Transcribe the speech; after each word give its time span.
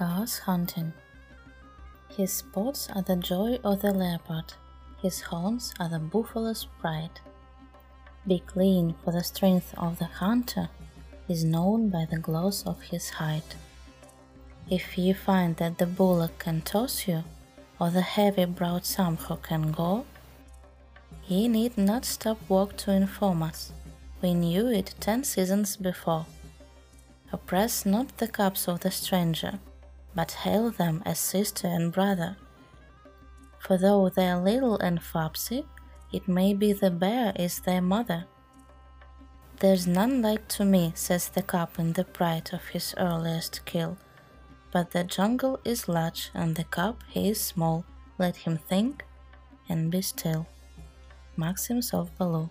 goes 0.00 0.38
hunting. 0.38 0.94
His 2.16 2.32
spots 2.32 2.88
are 2.94 3.02
the 3.02 3.16
joy 3.16 3.58
of 3.62 3.82
the 3.82 3.92
leopard, 3.92 4.54
his 5.02 5.20
horns 5.20 5.74
are 5.78 5.90
the 5.90 5.98
buffalo's 5.98 6.66
pride. 6.80 7.20
Be 8.26 8.42
clean, 8.46 8.94
for 9.04 9.12
the 9.12 9.22
strength 9.22 9.74
of 9.76 9.98
the 9.98 10.06
hunter 10.06 10.70
is 11.28 11.44
known 11.44 11.90
by 11.90 12.06
the 12.10 12.18
gloss 12.18 12.66
of 12.66 12.80
his 12.80 13.10
hide. 13.10 13.54
If 14.70 14.96
ye 14.96 15.12
find 15.12 15.56
that 15.56 15.76
the 15.76 15.86
bullock 15.86 16.38
can 16.38 16.62
toss 16.62 17.06
you, 17.06 17.22
or 17.78 17.90
the 17.90 18.00
heavy-browed 18.00 18.84
Sambhur 18.84 19.42
can 19.42 19.70
go, 19.70 20.06
ye 21.26 21.46
need 21.46 21.76
not 21.76 22.06
stop 22.06 22.38
work 22.48 22.76
to 22.78 22.92
inform 22.92 23.42
us. 23.42 23.72
We 24.22 24.32
knew 24.32 24.68
it 24.68 24.94
ten 24.98 25.24
seasons 25.24 25.76
before. 25.76 26.24
Oppress 27.32 27.84
not 27.84 28.16
the 28.16 28.28
cubs 28.28 28.66
of 28.66 28.80
the 28.80 28.90
stranger, 28.90 29.58
but 30.14 30.32
hail 30.32 30.70
them 30.70 31.02
as 31.04 31.18
sister 31.18 31.68
and 31.68 31.92
brother. 31.92 32.36
For 33.58 33.76
though 33.76 34.08
they 34.08 34.28
are 34.28 34.40
little 34.40 34.76
and 34.78 35.02
fopsy, 35.02 35.66
it 36.12 36.26
may 36.26 36.54
be 36.54 36.72
the 36.72 36.90
bear 36.90 37.32
is 37.36 37.60
their 37.60 37.82
mother. 37.82 38.26
There's 39.60 39.86
none 39.86 40.22
like 40.22 40.48
to 40.48 40.64
me, 40.64 40.92
says 40.94 41.28
the 41.28 41.42
cub 41.42 41.70
in 41.78 41.92
the 41.92 42.04
pride 42.04 42.50
of 42.52 42.68
his 42.68 42.94
earliest 42.96 43.64
kill. 43.66 43.98
But 44.72 44.92
the 44.92 45.04
jungle 45.04 45.60
is 45.64 45.88
large 45.88 46.30
and 46.34 46.56
the 46.56 46.64
cub 46.64 47.02
he 47.08 47.28
is 47.28 47.40
small. 47.40 47.84
Let 48.18 48.36
him 48.36 48.56
think 48.56 49.04
and 49.68 49.90
be 49.90 50.02
still. 50.02 50.46
Maxims 51.36 51.92
of 51.92 52.16
Baloo. 52.16 52.50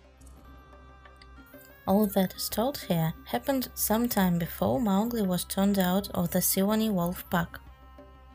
All 1.90 2.06
that 2.06 2.36
is 2.36 2.50
told 2.50 2.78
here 2.78 3.16
happened 3.26 3.70
some 3.74 4.08
time 4.08 4.38
before 4.38 4.80
Mowgli 4.80 5.24
was 5.24 5.44
turned 5.44 5.80
out 5.80 6.08
of 6.12 6.30
the 6.30 6.40
Seeonee 6.40 6.92
wolf 6.92 7.28
pack, 7.32 7.60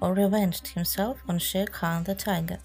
or 0.01 0.13
revenged 0.13 0.67
himself 0.67 1.23
on 1.29 1.38
Shere 1.38 1.66
Khan 1.66 2.02
the 2.02 2.16
tiger. 2.16 2.59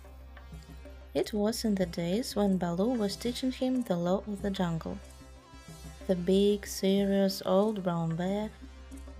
It 1.14 1.31
was 1.31 1.64
in 1.64 1.76
the 1.76 1.86
days 1.86 2.36
when 2.36 2.58
Baloo 2.58 2.98
was 2.98 3.16
teaching 3.16 3.52
him 3.52 3.84
the 3.84 3.96
law 3.96 4.23
of 4.26 4.42
the 4.42 4.50
jungle. 4.50 4.98
The 6.08 6.16
big, 6.16 6.66
serious 6.66 7.44
old 7.46 7.84
brown 7.84 8.16
bear 8.16 8.50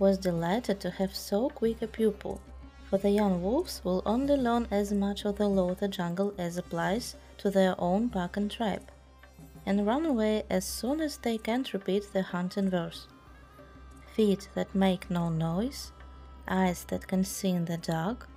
was 0.00 0.18
delighted 0.18 0.80
to 0.80 0.90
have 0.90 1.14
so 1.14 1.50
quick 1.50 1.82
a 1.82 1.86
pupil, 1.86 2.40
for 2.88 2.98
the 2.98 3.10
young 3.10 3.44
wolves 3.44 3.80
will 3.84 4.02
only 4.04 4.34
learn 4.34 4.66
as 4.72 4.92
much 4.92 5.24
of 5.24 5.36
the 5.36 5.46
law 5.46 5.70
of 5.70 5.78
the 5.78 5.86
jungle 5.86 6.34
as 6.36 6.56
applies 6.56 7.14
to 7.38 7.48
their 7.48 7.80
own 7.80 8.08
pack 8.08 8.36
and 8.36 8.50
tribe 8.50 8.90
and 9.66 9.86
run 9.86 10.06
away 10.06 10.44
as 10.50 10.64
soon 10.64 11.00
as 11.00 11.18
they 11.18 11.38
can't 11.38 11.72
repeat 11.72 12.12
the 12.12 12.22
hunting 12.22 12.70
verse. 12.70 13.06
Feet 14.14 14.48
that 14.54 14.74
make 14.74 15.10
no 15.10 15.28
noise, 15.28 15.92
eyes 16.48 16.84
that 16.84 17.06
can 17.06 17.24
see 17.24 17.50
in 17.50 17.64
the 17.66 17.76
dark, 17.76 18.28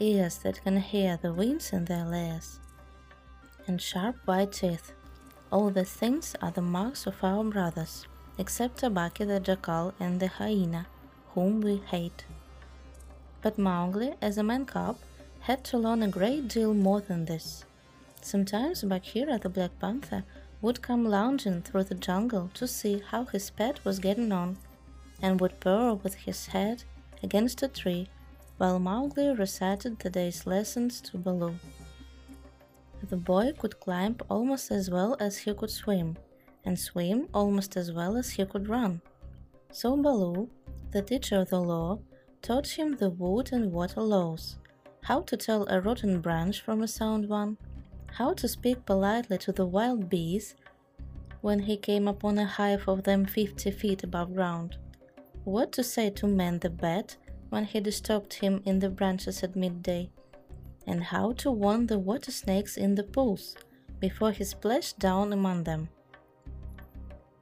ears 0.00 0.38
that 0.38 0.62
can 0.62 0.76
hear 0.76 1.18
the 1.20 1.32
winds 1.32 1.72
in 1.72 1.86
their 1.86 2.04
lairs, 2.04 2.60
and 3.66 3.80
sharp 3.80 4.16
white 4.24 4.52
teeth. 4.52 4.92
All 5.50 5.70
the 5.70 5.84
things 5.84 6.36
are 6.42 6.50
the 6.50 6.62
marks 6.62 7.06
of 7.06 7.24
our 7.24 7.42
brothers, 7.44 8.06
except 8.36 8.80
Tabaqui 8.80 9.26
the 9.26 9.40
jackal 9.40 9.94
and 9.98 10.20
the 10.20 10.28
hyena, 10.28 10.86
whom 11.34 11.60
we 11.60 11.76
hate. 11.76 12.24
But 13.40 13.58
Mowgli, 13.58 14.14
as 14.20 14.36
a 14.36 14.42
man 14.42 14.66
cub, 14.66 14.98
had 15.40 15.64
to 15.64 15.78
learn 15.78 16.02
a 16.02 16.08
great 16.08 16.48
deal 16.48 16.74
more 16.74 17.00
than 17.00 17.24
this. 17.24 17.64
Sometimes 18.20 18.82
Bagheera 18.82 19.38
the 19.38 19.48
Black 19.48 19.78
Panther 19.78 20.24
would 20.60 20.82
come 20.82 21.04
lounging 21.04 21.62
through 21.62 21.84
the 21.84 21.94
jungle 21.94 22.50
to 22.54 22.66
see 22.66 23.02
how 23.10 23.24
his 23.26 23.50
pet 23.50 23.84
was 23.84 23.98
getting 23.98 24.32
on, 24.32 24.56
and 25.22 25.40
would 25.40 25.60
purr 25.60 25.94
with 25.94 26.14
his 26.14 26.46
head 26.46 26.82
against 27.22 27.62
a 27.62 27.68
tree 27.68 28.08
while 28.56 28.78
Mowgli 28.78 29.28
recited 29.34 29.98
the 29.98 30.10
day's 30.10 30.46
lessons 30.46 31.00
to 31.00 31.16
Baloo. 31.16 31.54
The 33.08 33.16
boy 33.16 33.52
could 33.56 33.78
climb 33.78 34.16
almost 34.28 34.72
as 34.72 34.90
well 34.90 35.16
as 35.20 35.38
he 35.38 35.54
could 35.54 35.70
swim, 35.70 36.16
and 36.64 36.78
swim 36.78 37.28
almost 37.32 37.76
as 37.76 37.92
well 37.92 38.16
as 38.16 38.30
he 38.30 38.44
could 38.44 38.68
run. 38.68 39.00
So 39.70 39.96
Baloo, 39.96 40.50
the 40.90 41.02
teacher 41.02 41.40
of 41.40 41.50
the 41.50 41.60
law, 41.60 42.00
taught 42.42 42.66
him 42.66 42.96
the 42.96 43.10
wood 43.10 43.50
and 43.52 43.72
water 43.72 44.00
laws, 44.00 44.56
how 45.02 45.20
to 45.22 45.36
tell 45.36 45.68
a 45.68 45.80
rotten 45.80 46.20
branch 46.20 46.60
from 46.60 46.82
a 46.82 46.88
sound 46.88 47.28
one, 47.28 47.56
how 48.12 48.32
to 48.34 48.48
speak 48.48 48.84
politely 48.84 49.38
to 49.38 49.52
the 49.52 49.66
wild 49.66 50.08
bees 50.08 50.54
when 51.40 51.60
he 51.60 51.76
came 51.76 52.08
upon 52.08 52.38
a 52.38 52.44
hive 52.44 52.88
of 52.88 53.04
them 53.04 53.24
fifty 53.24 53.70
feet 53.70 54.02
above 54.02 54.34
ground, 54.34 54.76
what 55.44 55.72
to 55.72 55.84
say 55.84 56.10
to 56.10 56.26
Mang 56.26 56.58
the 56.58 56.70
bat 56.70 57.16
when 57.50 57.64
he 57.64 57.80
disturbed 57.80 58.34
him 58.34 58.60
in 58.64 58.78
the 58.78 58.90
branches 58.90 59.42
at 59.42 59.56
midday, 59.56 60.10
and 60.86 61.04
how 61.04 61.32
to 61.32 61.50
warn 61.50 61.86
the 61.86 61.98
water 61.98 62.32
snakes 62.32 62.76
in 62.76 62.94
the 62.94 63.04
pools 63.04 63.56
before 64.00 64.32
he 64.32 64.44
splashed 64.44 64.98
down 64.98 65.32
among 65.32 65.64
them. 65.64 65.88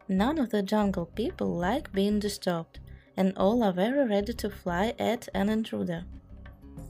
None 0.09 0.38
of 0.38 0.50
the 0.50 0.62
jungle 0.62 1.06
people 1.06 1.49
like 1.49 1.93
being 1.93 2.19
disturbed, 2.21 2.78
and 3.16 3.37
all 3.37 3.62
are 3.62 3.72
very 3.72 4.06
ready 4.06 4.32
to 4.34 4.50
fly 4.50 4.94
at 4.99 5.28
an 5.34 5.49
intruder. 5.49 6.05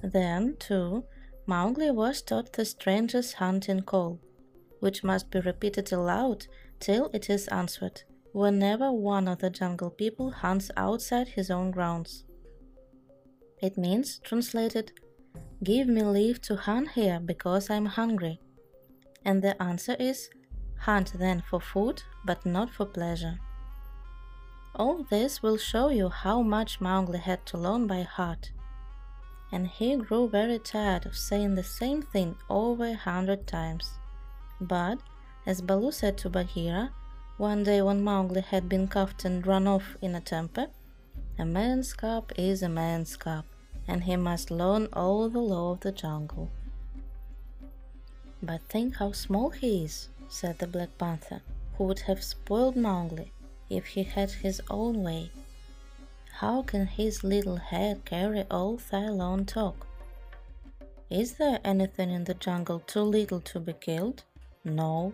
Then, 0.02 0.56
too, 0.58 1.04
Mowgli 1.48 1.92
was 1.92 2.22
taught 2.22 2.52
the 2.52 2.64
stranger's 2.64 3.34
hunting 3.34 3.82
call, 3.82 4.18
which 4.80 5.04
must 5.04 5.30
be 5.30 5.38
repeated 5.38 5.92
aloud 5.92 6.48
till 6.80 7.08
it 7.14 7.30
is 7.30 7.46
answered, 7.48 8.02
whenever 8.32 8.90
one 8.90 9.28
of 9.28 9.38
the 9.38 9.48
jungle 9.48 9.90
people 9.90 10.32
hunts 10.32 10.72
outside 10.76 11.28
his 11.28 11.48
own 11.48 11.70
grounds. 11.70 12.24
It 13.62 13.78
means, 13.78 14.18
translated, 14.24 14.92
Give 15.62 15.86
me 15.86 16.02
leave 16.02 16.40
to 16.42 16.56
hunt 16.56 16.90
here 16.90 17.20
because 17.20 17.70
I'm 17.70 17.86
hungry. 17.86 18.40
And 19.24 19.40
the 19.40 19.60
answer 19.62 19.96
is, 20.00 20.28
Hunt 20.80 21.12
then 21.14 21.42
for 21.48 21.60
food, 21.60 22.02
but 22.24 22.44
not 22.44 22.70
for 22.70 22.86
pleasure. 22.86 23.38
All 24.74 25.04
this 25.04 25.42
will 25.42 25.56
show 25.56 25.88
you 25.88 26.08
how 26.08 26.42
much 26.42 26.80
Mowgli 26.80 27.18
had 27.18 27.46
to 27.46 27.56
learn 27.56 27.86
by 27.86 28.02
heart 28.02 28.50
and 29.52 29.68
he 29.68 29.96
grew 29.96 30.28
very 30.28 30.58
tired 30.58 31.06
of 31.06 31.16
saying 31.16 31.54
the 31.54 31.62
same 31.62 32.02
thing 32.02 32.36
over 32.48 32.86
a 32.86 32.94
hundred 32.94 33.46
times. 33.46 33.90
But, 34.60 34.98
as 35.46 35.60
Baloo 35.60 35.92
said 35.92 36.18
to 36.18 36.30
Bagheera, 36.30 36.90
one 37.36 37.62
day 37.64 37.82
when 37.82 38.02
Mowgli 38.02 38.40
had 38.40 38.68
been 38.68 38.88
cuffed 38.88 39.24
and 39.24 39.46
run 39.46 39.66
off 39.66 39.96
in 40.00 40.14
a 40.14 40.20
temper, 40.20 40.68
a 41.38 41.44
man's 41.44 41.92
cub 41.92 42.32
is 42.36 42.62
a 42.62 42.68
man's 42.68 43.16
cub, 43.16 43.44
and 43.86 44.04
he 44.04 44.16
must 44.16 44.50
learn 44.50 44.88
all 44.92 45.28
the 45.28 45.38
law 45.38 45.72
of 45.72 45.80
the 45.80 45.92
jungle. 45.92 46.50
But 48.42 48.62
think 48.62 48.96
how 48.96 49.12
small 49.12 49.50
he 49.50 49.84
is, 49.84 50.08
said 50.28 50.58
the 50.58 50.66
Black 50.66 50.96
Panther, 50.98 51.42
who 51.76 51.84
would 51.84 52.00
have 52.00 52.24
spoiled 52.24 52.76
Mowgli 52.76 53.32
if 53.68 53.86
he 53.86 54.02
had 54.02 54.30
his 54.30 54.60
own 54.70 55.02
way. 55.02 55.30
How 56.48 56.62
can 56.62 56.86
his 56.86 57.24
little 57.24 57.56
head 57.56 58.04
carry 58.04 58.44
all 58.48 58.76
thy 58.76 59.08
long 59.08 59.46
talk? 59.46 59.84
Is 61.10 61.32
there 61.32 61.58
anything 61.64 62.12
in 62.12 62.22
the 62.22 62.34
jungle 62.34 62.78
too 62.78 63.02
little 63.02 63.40
to 63.40 63.58
be 63.58 63.72
killed? 63.72 64.22
No. 64.64 65.12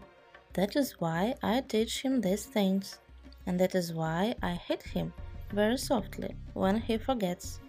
That 0.53 0.76
is 0.76 1.00
why 1.00 1.34
I 1.43 1.62
teach 1.62 2.03
him 2.03 2.20
these 2.20 2.44
things, 2.44 2.98
and 3.47 3.59
that 3.59 3.75
is 3.75 3.94
why 3.94 4.34
I 4.43 4.53
hit 4.69 4.82
him 4.82 5.15
very 5.54 5.78
softly 5.78 6.34
when 6.53 6.76
he 6.76 6.98
forgets. 6.98 7.60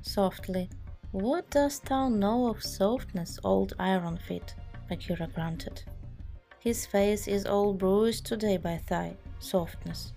Softly. 0.00 0.68
What 1.12 1.50
dost 1.50 1.84
thou 1.84 2.08
know 2.08 2.48
of 2.48 2.64
softness, 2.64 3.38
old 3.44 3.74
Iron 3.78 4.16
Feet? 4.16 4.56
Bagheera 4.88 5.28
grunted. 5.32 5.84
His 6.58 6.84
face 6.84 7.28
is 7.28 7.46
all 7.46 7.74
bruised 7.74 8.26
today 8.26 8.56
by 8.56 8.80
thy 8.88 9.14
softness. 9.38 10.14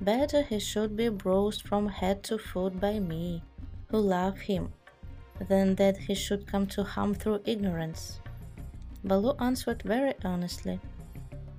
Better 0.00 0.42
he 0.42 0.58
should 0.58 0.94
be 0.94 1.08
bruised 1.08 1.62
from 1.62 1.88
head 1.88 2.22
to 2.24 2.36
foot 2.36 2.78
by 2.78 2.98
me, 2.98 3.42
who 3.88 3.98
love 3.98 4.38
him, 4.38 4.72
than 5.48 5.74
that 5.76 5.96
he 5.96 6.14
should 6.14 6.46
come 6.46 6.66
to 6.68 6.84
harm 6.84 7.14
through 7.14 7.40
ignorance. 7.46 8.20
Baloo 9.04 9.34
answered 9.38 9.82
very 9.82 10.12
earnestly, 10.24 10.80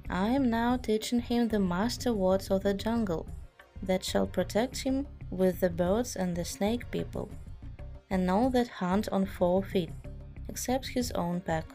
I 0.09 0.29
am 0.29 0.49
now 0.49 0.77
teaching 0.77 1.19
him 1.19 1.47
the 1.47 1.59
master 1.59 2.13
words 2.13 2.51
of 2.51 2.61
the 2.61 2.75
jungle, 2.75 3.25
that 3.81 4.03
shall 4.03 4.27
protect 4.27 4.77
him 4.77 5.07
with 5.31 5.59
the 5.59 5.69
birds 5.69 6.15
and 6.15 6.35
the 6.35 6.45
snake 6.45 6.89
people, 6.91 7.29
and 8.09 8.29
all 8.29 8.49
that 8.51 8.67
hunt 8.67 9.09
on 9.09 9.25
four 9.25 9.63
feet, 9.63 9.91
except 10.47 10.87
his 10.87 11.11
own 11.11 11.41
pack. 11.41 11.65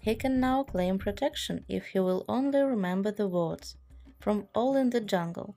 He 0.00 0.16
can 0.16 0.40
now 0.40 0.64
claim 0.64 0.98
protection 0.98 1.64
if 1.68 1.86
he 1.86 2.00
will 2.00 2.24
only 2.28 2.60
remember 2.62 3.12
the 3.12 3.28
words, 3.28 3.76
from 4.18 4.48
all 4.54 4.76
in 4.76 4.90
the 4.90 5.00
jungle, 5.00 5.54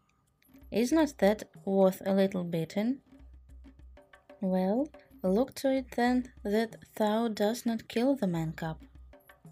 is 0.72 0.92
not 0.92 1.18
that 1.18 1.44
worth 1.66 2.02
a 2.06 2.14
little 2.14 2.44
beating? 2.44 3.00
Well, 4.40 4.88
look 5.22 5.54
to 5.56 5.72
it 5.72 5.92
then 5.92 6.32
that 6.44 6.78
thou 6.96 7.28
dost 7.28 7.66
not 7.66 7.88
kill 7.88 8.16
the 8.16 8.28
man 8.28 8.54
cub. 8.54 8.78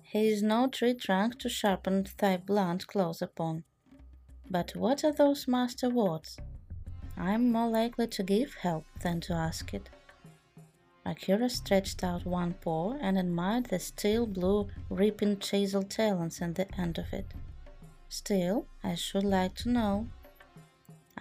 He 0.01 0.29
is 0.29 0.41
no 0.41 0.67
tree 0.67 0.95
trunk 0.95 1.37
to 1.39 1.49
sharpen 1.49 2.07
thy 2.17 2.37
blunt 2.37 2.87
claws 2.87 3.21
upon. 3.21 3.63
But 4.49 4.75
what 4.75 5.03
are 5.03 5.11
those 5.11 5.47
master 5.47 5.89
words? 5.89 6.37
I'm 7.15 7.51
more 7.51 7.69
likely 7.69 8.07
to 8.07 8.23
give 8.23 8.55
help 8.55 8.85
than 9.01 9.21
to 9.21 9.33
ask 9.33 9.73
it. 9.73 9.89
Bagheera 11.03 11.49
stretched 11.49 12.03
out 12.03 12.25
one 12.25 12.53
paw 12.53 12.93
and 13.01 13.17
admired 13.17 13.65
the 13.65 13.79
steel 13.79 14.25
blue 14.25 14.69
ripping 14.89 15.37
chisel 15.39 15.83
talons 15.83 16.41
at 16.41 16.55
the 16.55 16.67
end 16.79 16.97
of 16.97 17.13
it. 17.13 17.27
Still, 18.07 18.65
I 18.83 18.95
should 18.95 19.23
like 19.23 19.53
to 19.55 19.69
know. 19.69 20.07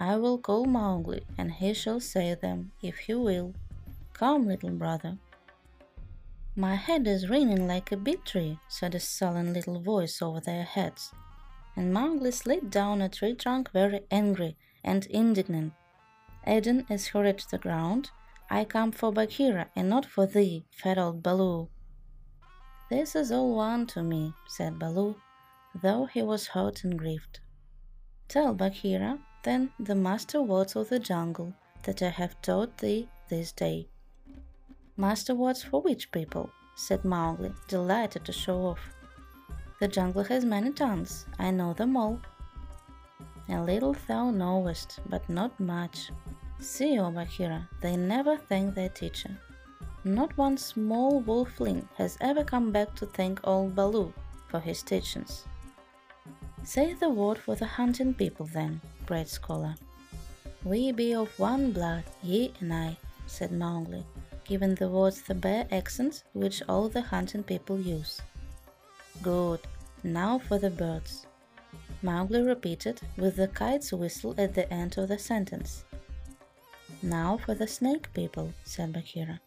I 0.01 0.17
will 0.17 0.39
call 0.39 0.65
Mowgli, 0.65 1.25
and 1.37 1.51
he 1.51 1.75
shall 1.75 1.99
say 1.99 2.35
them, 2.35 2.71
if 2.81 2.99
he 2.99 3.15
will. 3.15 3.55
Come, 4.13 4.47
little 4.47 4.71
brother. 4.71 5.19
My 6.55 6.77
head 6.77 7.07
is 7.09 7.29
ringing 7.29 7.67
like 7.67 7.91
a 7.91 7.97
big 7.97 8.25
tree, 8.25 8.59
said 8.69 8.95
a 8.95 9.01
sullen 9.01 9.53
little 9.53 9.81
voice 9.81 10.23
over 10.23 10.41
their 10.41 10.63
heads. 10.63 11.13
And 11.77 11.93
Mowgli 11.93 12.31
slid 12.31 12.71
down 12.71 13.03
a 13.03 13.09
tree 13.09 13.35
trunk 13.35 13.71
very 13.73 14.03
angry 14.11 14.57
and 14.85 15.07
indignant. 15.07 15.73
Adding 16.45 16.87
as 16.89 17.09
he 17.09 17.19
reached 17.19 17.51
the 17.51 17.59
ground, 17.59 18.11
I 18.51 18.65
come 18.65 18.93
for 18.93 19.13
Bagheera 19.13 19.69
and 19.75 19.89
not 19.89 20.07
for 20.07 20.27
thee, 20.27 20.65
fat 20.71 20.97
old 20.97 21.23
Baloo. 21.23 21.69
This 22.89 23.15
is 23.15 23.31
all 23.31 23.55
one 23.55 23.87
to 23.89 24.03
me, 24.03 24.33
said 24.47 24.79
Baloo, 24.79 25.17
though 25.75 26.07
he 26.07 26.23
was 26.23 26.49
hurt 26.49 26.85
and 26.85 26.99
grieved. 26.99 27.41
Tell 28.29 28.55
Bagheera, 28.55 29.19
then, 29.43 29.71
the 29.79 29.95
master 29.95 30.43
words 30.43 30.77
of 30.77 30.89
the 30.89 30.99
jungle 30.99 31.53
that 31.85 32.03
I 32.03 32.09
have 32.09 32.41
taught 32.43 32.79
thee 32.79 33.09
this 33.29 33.53
day. 33.53 33.89
Master 34.97 35.35
words 35.35 35.63
for 35.63 35.81
which 35.81 36.11
people? 36.11 36.51
said 36.75 37.05
Mowgli, 37.05 37.53
delighted 37.67 38.25
to 38.25 38.33
show 38.33 38.59
off. 38.67 38.95
The 39.81 39.89
jungle 39.89 40.25
has 40.25 40.45
many 40.45 40.73
tongues, 40.73 41.27
I 41.39 41.51
know 41.51 41.73
them 41.73 41.97
all. 41.97 42.21
A 43.49 43.63
little 43.63 43.97
thou 44.07 44.31
knowest, 44.31 45.01
but 45.09 45.29
not 45.29 45.59
much, 45.59 46.11
See, 46.61 46.99
O 46.99 47.11
Bagheera, 47.13 47.69
they 47.81 47.97
never 47.97 48.37
thank 48.37 48.75
their 48.75 48.89
teacher. 48.89 49.31
Not 50.03 50.37
one 50.37 50.57
small 50.57 51.23
wolfling 51.23 51.87
has 51.97 52.19
ever 52.21 52.43
come 52.43 52.73
back 52.73 52.97
to 52.97 53.07
thank 53.07 53.41
old 53.47 53.77
Baloo 53.77 54.13
for 54.49 54.59
his 54.59 54.83
teachings. 54.83 55.47
Say 56.65 56.95
the 56.95 57.09
word 57.09 57.39
for 57.39 57.55
the 57.55 57.67
hunting 57.67 58.13
people, 58.13 58.47
then, 58.47 58.81
great 59.09 59.29
scholar. 59.29 59.75
We 60.65 60.93
be 60.93 61.15
of 61.15 61.39
one 61.39 61.73
blood, 61.73 62.05
ye 62.23 62.53
and 62.61 62.75
I, 62.75 62.99
said 63.27 63.53
Mowgli, 63.53 64.05
giving 64.45 64.75
the 64.75 64.91
words 64.91 65.23
the 65.23 65.35
bare 65.35 65.67
accents 65.71 66.25
which 66.35 66.63
all 66.69 66.91
the 66.91 67.01
hunting 67.01 67.43
people 67.43 67.81
use. 67.81 68.21
Good. 69.23 69.61
Now 70.05 70.39
for 70.39 70.59
the 70.59 70.69
birds. 70.69 71.27
Mowgli 72.03 72.43
repeated, 72.43 73.01
with 73.17 73.37
the 73.37 73.49
kite's 73.49 73.93
whistle 73.93 74.35
at 74.37 74.55
the 74.55 74.71
end 74.71 74.99
of 74.99 75.09
the 75.09 75.19
sentence. 75.19 75.85
Now 77.03 77.39
for 77.39 77.55
the 77.55 77.67
snake 77.67 78.13
people, 78.13 78.53
said 78.63 78.93
Bagheera. 78.93 79.41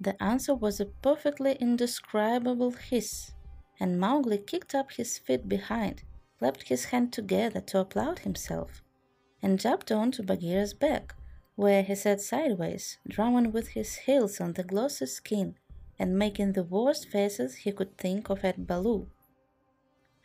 The 0.00 0.16
answer 0.22 0.54
was 0.54 0.78
a 0.78 0.92
perfectly 1.08 1.56
indescribable 1.60 2.70
hiss, 2.70 3.32
and 3.80 3.98
Mowgli 3.98 4.38
kicked 4.38 4.76
up 4.76 4.92
his 4.92 5.18
feet 5.18 5.48
behind, 5.48 6.04
clapped 6.40 6.68
his 6.68 6.86
hands 6.86 7.10
together 7.12 7.60
to 7.60 7.78
applaud 7.78 8.20
himself, 8.20 8.82
and 9.42 9.60
jumped 9.60 9.92
on 9.92 10.10
to 10.10 10.22
Bagheera's 10.22 10.72
back, 10.72 11.14
where 11.54 11.82
he 11.82 11.94
sat 11.94 12.18
sideways, 12.22 12.96
drumming 13.06 13.52
with 13.52 13.68
his 13.68 13.94
heels 14.06 14.40
on 14.40 14.54
the 14.54 14.64
glossy 14.64 15.04
skin 15.04 15.54
and 15.98 16.18
making 16.18 16.52
the 16.52 16.64
worst 16.64 17.10
faces 17.10 17.56
he 17.56 17.72
could 17.72 17.98
think 17.98 18.30
of 18.30 18.42
at 18.42 18.66
Baloo. 18.66 19.06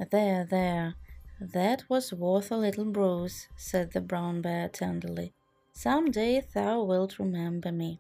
There, 0.10 0.46
there, 0.46 0.96
that 1.42 1.84
was 1.90 2.14
worth 2.14 2.50
a 2.50 2.56
little 2.56 2.86
bruise, 2.86 3.50
said 3.58 3.92
the 3.92 4.00
brown 4.00 4.42
bear 4.42 4.70
tenderly. 4.70 5.34
Some 5.74 6.12
day 6.12 6.42
thou 6.54 6.84
wilt 6.84 7.20
remember 7.20 7.74
me. 7.74 8.00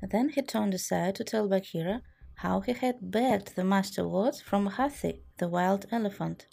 Then 0.00 0.30
he 0.30 0.40
turned 0.40 0.72
aside 0.72 1.14
to 1.16 1.24
tell 1.24 1.46
Bagheera 1.46 2.00
how 2.36 2.60
he 2.60 2.72
had 2.72 3.10
begged 3.10 3.54
the 3.54 3.64
master 3.64 4.08
words 4.08 4.40
from 4.40 4.66
Hathi, 4.66 5.20
the 5.36 5.48
wild 5.48 5.84
elephant, 5.92 6.46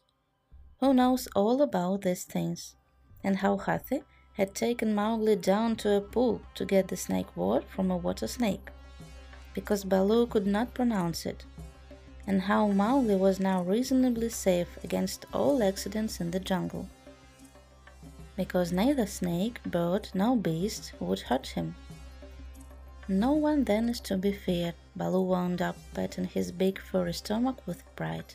who 0.79 0.93
knows 0.93 1.27
all 1.35 1.61
about 1.61 2.01
these 2.01 2.23
things, 2.23 2.75
and 3.23 3.37
how 3.37 3.57
Hathi 3.57 4.03
had 4.33 4.55
taken 4.55 4.95
Mowgli 4.95 5.35
down 5.35 5.75
to 5.77 5.97
a 5.97 6.01
pool 6.01 6.41
to 6.55 6.65
get 6.65 6.87
the 6.87 6.97
snake 6.97 7.35
word 7.35 7.63
from 7.65 7.91
a 7.91 7.97
water 7.97 8.27
snake, 8.27 8.69
because 9.53 9.83
Baloo 9.83 10.27
could 10.27 10.47
not 10.47 10.73
pronounce 10.73 11.25
it, 11.25 11.45
and 12.27 12.41
how 12.41 12.67
Mowgli 12.67 13.15
was 13.15 13.39
now 13.39 13.63
reasonably 13.63 14.29
safe 14.29 14.69
against 14.83 15.25
all 15.33 15.61
accidents 15.63 16.21
in 16.21 16.31
the 16.31 16.39
jungle 16.39 16.87
because 18.39 18.71
neither 18.71 19.05
snake, 19.05 19.61
bird, 19.65 20.07
nor 20.13 20.37
beast 20.37 20.93
would 21.01 21.19
hurt 21.19 21.45
him. 21.45 21.75
No 23.09 23.33
one 23.33 23.65
then 23.65 23.89
is 23.89 23.99
to 24.01 24.15
be 24.15 24.31
feared, 24.31 24.75
Baloo 24.95 25.23
wound 25.23 25.61
up, 25.61 25.75
patting 25.93 26.23
his 26.23 26.49
big 26.49 26.79
furry 26.79 27.11
stomach 27.11 27.57
with 27.67 27.83
pride. 27.97 28.33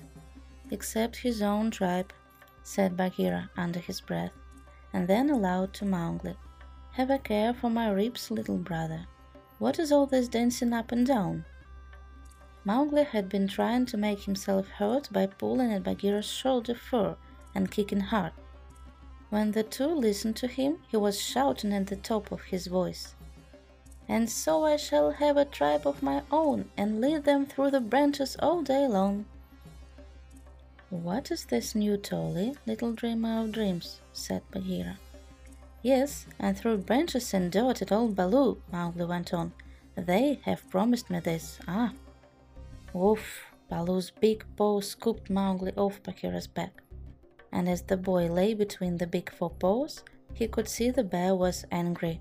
Except 0.70 1.16
his 1.16 1.40
own 1.40 1.70
tribe, 1.70 2.12
said 2.64 2.96
Bagheera 2.96 3.50
under 3.56 3.78
his 3.78 4.00
breath, 4.00 4.32
and 4.92 5.06
then 5.06 5.30
aloud 5.30 5.72
to 5.74 5.84
Mowgli. 5.84 6.36
Have 6.92 7.10
a 7.10 7.18
care 7.18 7.54
for 7.54 7.70
my 7.70 7.90
ribs, 7.90 8.30
little 8.30 8.56
brother. 8.56 9.06
What 9.58 9.78
is 9.78 9.92
all 9.92 10.06
this 10.06 10.26
dancing 10.26 10.72
up 10.72 10.90
and 10.90 11.06
down? 11.06 11.44
Mowgli 12.64 13.04
had 13.04 13.28
been 13.28 13.46
trying 13.46 13.84
to 13.86 13.96
make 13.96 14.24
himself 14.24 14.66
heard 14.68 15.08
by 15.12 15.26
pulling 15.26 15.72
at 15.72 15.84
Bagheera's 15.84 16.26
shoulder 16.26 16.74
fur 16.74 17.16
and 17.54 17.70
kicking 17.70 18.00
hard. 18.00 18.32
When 19.28 19.52
the 19.52 19.62
two 19.62 19.88
listened 19.88 20.36
to 20.36 20.46
him, 20.46 20.78
he 20.88 20.96
was 20.96 21.20
shouting 21.20 21.72
at 21.72 21.88
the 21.88 21.96
top 21.96 22.32
of 22.32 22.42
his 22.44 22.66
voice. 22.66 23.14
And 24.08 24.30
so 24.30 24.64
I 24.64 24.76
shall 24.76 25.10
have 25.10 25.36
a 25.36 25.44
tribe 25.44 25.86
of 25.86 26.02
my 26.02 26.22
own 26.30 26.70
and 26.76 27.00
lead 27.00 27.24
them 27.24 27.46
through 27.46 27.70
the 27.70 27.80
branches 27.80 28.36
all 28.38 28.62
day 28.62 28.86
long. 28.86 29.26
What 30.90 31.30
is 31.30 31.44
this 31.44 31.74
new 31.74 31.96
Tolly, 31.96 32.54
little 32.66 32.92
dreamer 32.92 33.42
of 33.42 33.52
dreams? 33.52 34.00
said 34.12 34.42
Bagheera. 34.50 34.98
Yes, 35.82 36.26
and 36.38 36.56
through 36.56 36.78
branches 36.78 37.34
and 37.34 37.50
dirt 37.50 37.82
at 37.82 37.92
old 37.92 38.14
Baloo, 38.16 38.60
Mowgli 38.72 39.04
went 39.04 39.34
on. 39.34 39.52
They 39.96 40.40
have 40.44 40.70
promised 40.70 41.10
me 41.10 41.20
this. 41.20 41.58
Ah. 41.68 41.92
Woof! 42.92 43.46
Baloo's 43.68 44.10
big 44.10 44.44
paw 44.56 44.80
scooped 44.80 45.30
Mowgli 45.30 45.72
off 45.76 46.02
Bagheera's 46.02 46.46
back 46.46 46.84
and 47.54 47.68
as 47.68 47.82
the 47.82 47.96
boy 47.96 48.26
lay 48.26 48.52
between 48.52 48.98
the 48.98 49.06
big 49.06 49.30
four 49.30 49.48
forepaws, 49.48 50.02
he 50.34 50.48
could 50.48 50.68
see 50.68 50.90
the 50.90 51.04
bear 51.04 51.36
was 51.36 51.64
angry. 51.70 52.20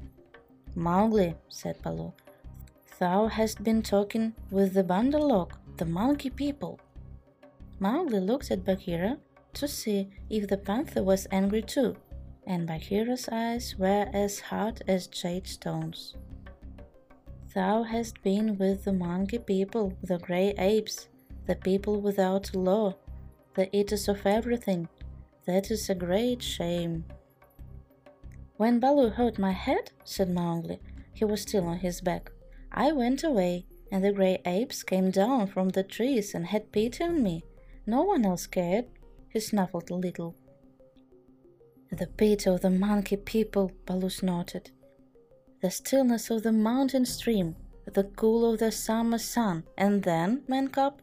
Mowgli, 0.76 1.36
said 1.50 1.82
Baloo, 1.82 2.14
thou 3.00 3.28
hast 3.28 3.64
been 3.64 3.82
talking 3.82 4.36
with 4.52 4.76
the 4.76 4.84
Bandar-log, 4.84 5.54
the 5.78 5.86
monkey 5.86 6.30
people. 6.30 6.80
Mowgli 7.84 8.22
looked 8.22 8.50
at 8.50 8.64
Bagheera 8.64 9.18
to 9.56 9.68
see 9.68 10.08
if 10.30 10.48
the 10.48 10.56
panther 10.56 11.04
was 11.04 11.28
angry 11.32 11.62
too, 11.62 11.98
and 12.48 12.66
Bagheera's 12.66 13.28
eyes 13.28 13.76
were 13.78 14.08
as 14.14 14.40
hard 14.40 14.82
as 14.88 15.08
jade 15.08 15.46
stones. 15.46 16.16
Thou 17.54 17.84
hast 17.84 18.24
been 18.24 18.58
with 18.58 18.86
the 18.86 18.94
monkey 18.94 19.38
people, 19.38 19.98
the 20.02 20.18
grey 20.18 20.54
apes, 20.58 21.10
the 21.46 21.58
people 21.58 22.00
without 22.00 22.56
law, 22.56 22.96
the 23.56 23.68
eaters 23.76 24.08
of 24.08 24.26
everything, 24.26 24.88
that 25.46 25.70
is 25.70 25.90
a 25.90 25.96
great 25.96 26.42
shame. 26.42 27.04
When 28.56 28.80
Baloo 28.80 29.10
hurt 29.10 29.38
my 29.38 29.52
head, 29.52 29.92
said 30.06 30.30
Mowgli, 30.30 30.80
he 31.14 31.26
was 31.26 31.42
still 31.42 31.68
on 31.68 31.80
his 31.80 32.00
back. 32.00 32.32
I 32.72 32.94
went 32.94 33.26
away, 33.26 33.66
and 33.92 34.02
the 34.06 34.14
grey 34.14 34.42
apes 34.46 34.84
came 34.84 35.12
down 35.12 35.48
from 35.48 35.68
the 35.68 35.84
trees 35.84 36.34
and 36.34 36.46
had 36.46 36.72
pity 36.72 37.04
on 37.04 37.22
me. 37.22 37.44
No 37.86 38.04
one 38.04 38.26
else 38.26 38.48
cared. 38.48 38.86
He 39.30 39.40
snuffled 39.40 39.90
a 39.90 39.96
little. 39.96 40.36
The 41.92 42.08
pity 42.08 42.50
of 42.50 42.62
the 42.62 42.70
monkey 42.70 43.18
people, 43.18 43.72
Baloo 43.86 44.10
snorted. 44.10 44.72
The 45.62 45.70
stillness 45.70 46.30
of 46.30 46.44
the 46.44 46.52
mountain 46.52 47.06
stream, 47.06 47.56
the 47.86 48.04
cool 48.04 48.52
of 48.52 48.60
the 48.60 48.72
summer 48.72 49.18
sun, 49.18 49.64
and 49.78 50.04
then, 50.04 50.44
Man 50.48 50.70
cub, 50.70 51.02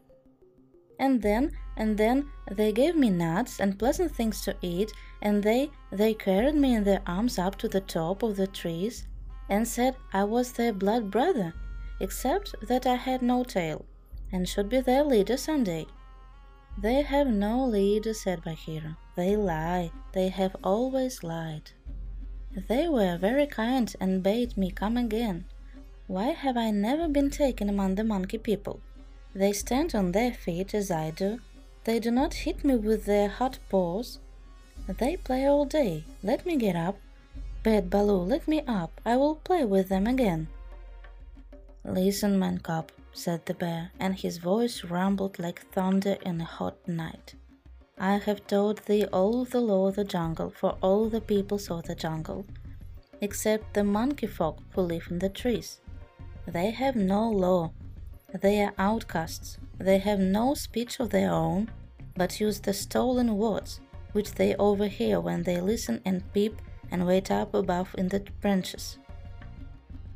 and 1.01 1.21
then 1.21 1.51
and 1.77 1.97
then 1.97 2.29
they 2.51 2.71
gave 2.71 2.95
me 2.95 3.09
nuts 3.09 3.59
and 3.59 3.79
pleasant 3.79 4.11
things 4.15 4.41
to 4.41 4.55
eat 4.61 4.91
and 5.21 5.41
they 5.41 5.71
they 5.91 6.13
carried 6.13 6.55
me 6.55 6.75
in 6.75 6.83
their 6.83 7.01
arms 7.07 7.39
up 7.39 7.57
to 7.57 7.67
the 7.67 7.81
top 7.81 8.21
of 8.23 8.35
the 8.35 8.47
trees 8.47 9.07
and 9.49 9.67
said 9.67 9.95
I 10.13 10.23
was 10.25 10.51
their 10.53 10.73
blood 10.73 11.09
brother 11.09 11.53
except 11.99 12.53
that 12.67 12.85
I 12.85 12.95
had 12.95 13.21
no 13.21 13.43
tail 13.43 13.85
and 14.31 14.47
should 14.47 14.69
be 14.69 14.79
their 14.79 15.03
leader 15.03 15.37
someday. 15.37 15.85
They 16.77 17.01
have 17.01 17.27
no 17.27 17.65
leader, 17.65 18.13
said 18.13 18.43
Bagheera. 18.43 18.97
They 19.15 19.35
lie. 19.35 19.91
They 20.13 20.29
have 20.29 20.55
always 20.63 21.23
lied. 21.23 21.71
They 22.67 22.87
were 22.87 23.17
very 23.17 23.47
kind 23.47 23.93
and 23.99 24.23
bade 24.23 24.57
me 24.57 24.71
come 24.71 24.97
again. 24.97 25.45
Why 26.07 26.31
have 26.31 26.57
I 26.57 26.71
never 26.71 27.07
been 27.07 27.29
taken 27.29 27.69
among 27.69 27.95
the 27.95 28.03
monkey 28.03 28.37
people? 28.37 28.81
They 29.33 29.53
stand 29.53 29.95
on 29.95 30.11
their 30.11 30.33
feet 30.33 30.73
as 30.73 30.91
I 30.91 31.11
do. 31.11 31.39
They 31.85 31.99
do 31.99 32.11
not 32.11 32.33
hit 32.33 32.65
me 32.65 32.75
with 32.75 33.05
their 33.05 33.29
hot 33.29 33.59
paws. 33.69 34.19
They 34.87 35.15
play 35.17 35.45
all 35.45 35.65
day. 35.65 36.03
Let 36.21 36.45
me 36.45 36.57
get 36.57 36.75
up. 36.75 36.97
begged 37.63 37.89
Baloo, 37.89 38.23
let 38.23 38.47
me 38.47 38.61
up. 38.67 38.99
I 39.05 39.15
will 39.15 39.35
play 39.35 39.63
with 39.63 39.87
them 39.89 40.05
again. 40.05 40.47
Listen, 41.85 42.37
man 42.37 42.57
cub, 42.57 42.91
said 43.13 43.45
the 43.45 43.53
bear, 43.53 43.91
and 43.99 44.15
his 44.15 44.37
voice 44.37 44.83
rumbled 44.83 45.39
like 45.39 45.65
thunder 45.71 46.17
in 46.25 46.41
a 46.41 46.45
hot 46.45 46.77
night. 46.87 47.35
I 47.97 48.17
have 48.17 48.47
taught 48.47 48.85
thee 48.85 49.05
all 49.05 49.45
the 49.45 49.61
law 49.61 49.87
of 49.87 49.95
the 49.95 50.03
jungle 50.03 50.49
for 50.49 50.77
all 50.81 51.09
the 51.09 51.21
peoples 51.21 51.69
of 51.69 51.83
the 51.83 51.95
jungle, 51.95 52.45
except 53.21 53.73
the 53.73 53.83
monkey 53.83 54.27
folk 54.27 54.57
who 54.73 54.81
live 54.81 55.07
in 55.09 55.19
the 55.19 55.29
trees. 55.29 55.81
They 56.47 56.71
have 56.71 56.95
no 56.95 57.29
law. 57.29 57.71
They 58.33 58.61
are 58.63 58.73
outcasts. 58.77 59.57
They 59.77 59.99
have 59.99 60.19
no 60.19 60.53
speech 60.53 60.99
of 60.99 61.09
their 61.09 61.31
own, 61.31 61.69
but 62.15 62.39
use 62.39 62.59
the 62.59 62.73
stolen 62.73 63.37
words, 63.37 63.79
which 64.13 64.33
they 64.33 64.55
overhear 64.55 65.19
when 65.19 65.43
they 65.43 65.61
listen 65.61 66.01
and 66.05 66.23
peep 66.33 66.61
and 66.89 67.05
wait 67.05 67.29
up 67.29 67.53
above 67.53 67.93
in 67.97 68.09
the 68.09 68.21
branches. 68.41 68.97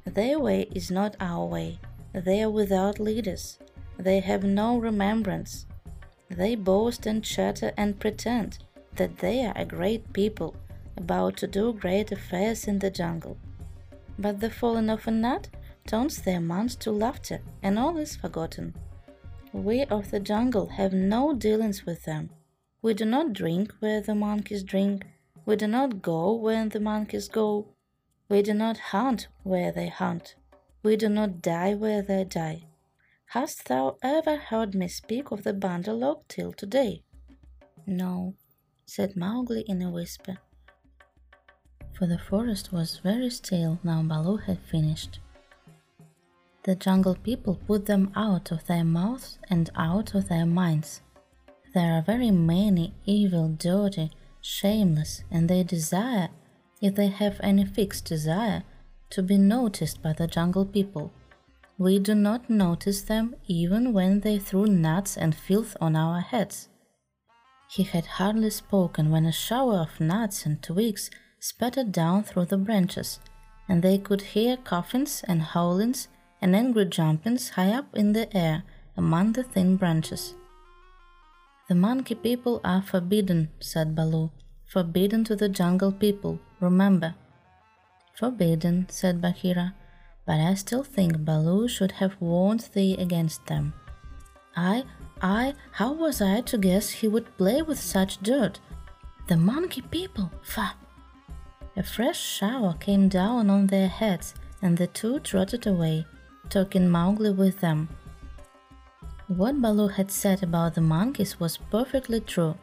Their 0.05 0.39
way 0.39 0.67
is 0.73 0.91
not 0.91 1.15
our 1.19 1.45
way. 1.45 1.79
They 2.15 2.41
are 2.43 2.49
without 2.49 2.97
leaders. 2.97 3.59
They 3.97 4.21
have 4.21 4.45
no 4.45 4.77
remembrance. 4.77 5.65
They 6.29 6.55
boast 6.55 7.05
and 7.05 7.21
chatter 7.21 7.73
and 7.75 7.99
pretend 7.99 8.59
that 8.95 9.17
they 9.17 9.45
are 9.45 9.53
a 9.57 9.65
great 9.65 10.13
people 10.13 10.55
about 10.95 11.35
to 11.37 11.47
do 11.47 11.73
great 11.73 12.13
affairs 12.13 12.69
in 12.69 12.79
the 12.79 12.89
jungle. 12.89 13.37
But 14.17 14.39
the 14.39 14.49
falling 14.49 14.89
of 14.89 15.05
a 15.07 15.11
nut 15.11 15.49
turns 15.85 16.21
their 16.21 16.39
minds 16.39 16.77
to 16.77 16.91
laughter, 16.91 17.41
and 17.61 17.77
all 17.77 17.97
is 17.97 18.15
forgotten. 18.15 18.73
We 19.51 19.83
of 19.83 20.09
the 20.11 20.21
jungle 20.21 20.67
have 20.67 20.93
no 20.93 21.33
dealings 21.33 21.85
with 21.85 22.05
them. 22.05 22.29
We 22.81 22.93
do 22.93 23.03
not 23.03 23.33
drink 23.33 23.73
where 23.79 23.99
the 23.99 24.15
monkeys 24.15 24.63
drink. 24.63 25.05
We 25.45 25.57
do 25.57 25.67
not 25.67 26.01
go 26.01 26.33
where 26.33 26.65
the 26.69 26.79
monkeys 26.79 27.27
go. 27.27 27.67
We 28.29 28.41
do 28.41 28.53
not 28.53 28.77
hunt 28.77 29.27
where 29.43 29.73
they 29.73 29.89
hunt. 29.89 30.35
We 30.85 30.97
do 30.97 31.09
not 31.09 31.41
die 31.41 31.73
where 31.73 32.03
they 32.03 32.25
die. 32.25 32.67
Hast 33.29 33.67
thou 33.67 33.97
ever 34.03 34.35
heard 34.35 34.75
me 34.75 34.87
speak 34.87 35.31
of 35.31 35.43
the 35.43 35.51
Bandar 35.51 35.93
log 35.93 36.19
till 36.27 36.53
today? 36.53 37.01
No, 37.87 38.35
said 38.85 39.17
Mowgli 39.17 39.61
in 39.67 39.81
a 39.81 39.89
whisper. 39.89 40.37
For 41.97 42.05
the 42.05 42.19
forest 42.19 42.71
was 42.71 42.99
very 42.99 43.31
still 43.31 43.79
now 43.83 44.03
Baloo 44.03 44.37
had 44.37 44.59
finished. 44.59 45.17
The 46.61 46.75
jungle 46.75 47.15
people 47.15 47.59
put 47.65 47.87
them 47.87 48.11
out 48.15 48.51
of 48.51 48.67
their 48.67 48.83
mouths 48.83 49.39
and 49.49 49.71
out 49.75 50.13
of 50.13 50.29
their 50.29 50.45
minds. 50.45 51.01
There 51.73 51.93
are 51.93 52.03
very 52.03 52.29
many 52.29 52.93
evil, 53.05 53.47
dirty, 53.49 54.11
shameless, 54.39 55.23
and 55.31 55.49
they 55.49 55.63
desire, 55.63 56.29
if 56.79 56.93
they 56.93 57.07
have 57.07 57.39
any 57.41 57.65
fixed 57.65 58.05
desire, 58.05 58.61
to 59.09 59.21
be 59.21 59.37
noticed 59.37 60.01
by 60.01 60.13
the 60.13 60.27
jungle 60.27 60.65
people. 60.65 61.11
We 61.77 61.99
do 61.99 62.15
not 62.15 62.49
notice 62.49 63.01
them 63.01 63.35
even 63.47 63.91
when 63.93 64.21
they 64.21 64.39
threw 64.39 64.65
nuts 64.65 65.17
and 65.17 65.35
filth 65.35 65.75
on 65.81 65.95
our 65.95 66.21
heads. 66.21 66.69
He 67.69 67.83
had 67.83 68.05
hardly 68.05 68.49
spoken 68.49 69.11
when 69.11 69.25
a 69.25 69.31
shower 69.31 69.79
of 69.79 69.99
nuts 69.99 70.45
and 70.45 70.61
twigs 70.61 71.09
spattered 71.39 71.91
down 71.91 72.23
through 72.23 72.45
the 72.45 72.57
branches, 72.57 73.19
and 73.67 73.81
they 73.81 73.97
could 73.97 74.21
hear 74.21 74.57
coughings 74.57 75.23
and 75.27 75.41
howlings 75.41 76.07
and 76.41 76.55
angry 76.55 76.85
jumpings 76.85 77.49
high 77.49 77.71
up 77.71 77.95
in 77.95 78.13
the 78.13 78.35
air 78.35 78.63
among 78.95 79.33
the 79.33 79.43
thin 79.43 79.75
branches. 79.75 80.35
The 81.67 81.75
monkey 81.75 82.15
people 82.15 82.61
are 82.63 82.81
forbidden, 82.81 83.49
said 83.59 83.95
Baloo. 83.95 84.31
Forbidden 84.67 85.23
to 85.25 85.35
the 85.35 85.49
jungle 85.49 85.91
people, 85.91 86.39
remember. 86.59 87.15
Forbidden, 88.17 88.87
said 88.89 89.21
Bagheera 89.21 89.73
but 90.25 90.39
I 90.39 90.55
still 90.55 90.83
think 90.83 91.19
Baloo 91.19 91.67
should 91.67 91.93
have 91.93 92.19
warned 92.19 92.69
thee 92.73 92.95
against 92.97 93.45
them. 93.45 93.73
I, 94.55 94.85
I, 95.21 95.53
how 95.73 95.93
was 95.93 96.21
I 96.21 96.41
to 96.41 96.57
guess 96.57 96.89
he 96.89 97.07
would 97.07 97.37
play 97.37 97.61
with 97.61 97.79
such 97.79 98.21
dirt? 98.21 98.59
The 99.27 99.37
monkey 99.37 99.81
people, 99.81 100.31
fa! 100.41 100.73
A 101.77 101.83
fresh 101.83 102.19
shower 102.19 102.73
came 102.79 103.09
down 103.09 103.49
on 103.49 103.67
their 103.67 103.87
heads, 103.87 104.33
and 104.61 104.77
the 104.77 104.87
two 104.87 105.19
trotted 105.19 105.67
away, 105.67 106.05
taking 106.49 106.89
Mowgli 106.89 107.31
with 107.31 107.59
them. 107.59 107.89
What 109.27 109.61
Baloo 109.61 109.89
had 109.89 110.11
said 110.11 110.41
about 110.41 110.75
the 110.75 110.81
monkeys 110.81 111.39
was 111.39 111.57
perfectly 111.57 112.21
true. 112.21 112.55